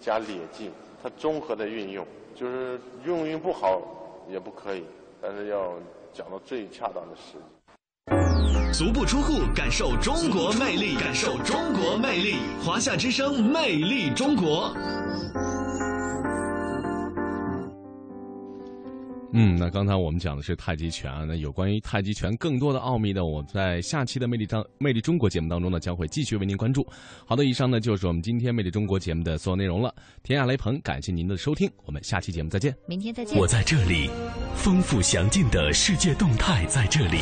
[0.00, 0.72] 加咧劲，
[1.02, 2.06] 它综合的运用。
[2.34, 3.82] 就是用运不好
[4.28, 4.84] 也不可以，
[5.20, 5.74] 但是要
[6.14, 7.59] 讲到最恰当的时机。
[8.72, 12.36] 足不出户，感受中国魅力，感受中国魅力。
[12.64, 14.74] 华夏之声，魅力中国。
[19.32, 26.84] 嗯，那刚才我们讲的是太极拳啊，那有关于太极拳更多的奥秘呢，我在下期的《魅力张魅力中国》节目当中呢，将会继续为您关注。
[27.24, 29.94] 好的，以上呢就是我们今天《魅力中国》节目的所有内容了。
[30.24, 32.74] 田亚雷鹏，感谢您的收听，我们下期节目再见。
[32.86, 33.38] 明天再见。
[33.38, 34.10] 我在这里，
[34.56, 37.18] 丰富详尽的世界动态在这里。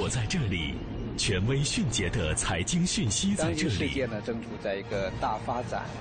[0.00, 0.74] 我在这里，
[1.16, 3.70] 权威迅捷的财经讯息在这里。
[3.70, 5.82] 世界呢正处在一个大发展。
[5.82, 5.98] 大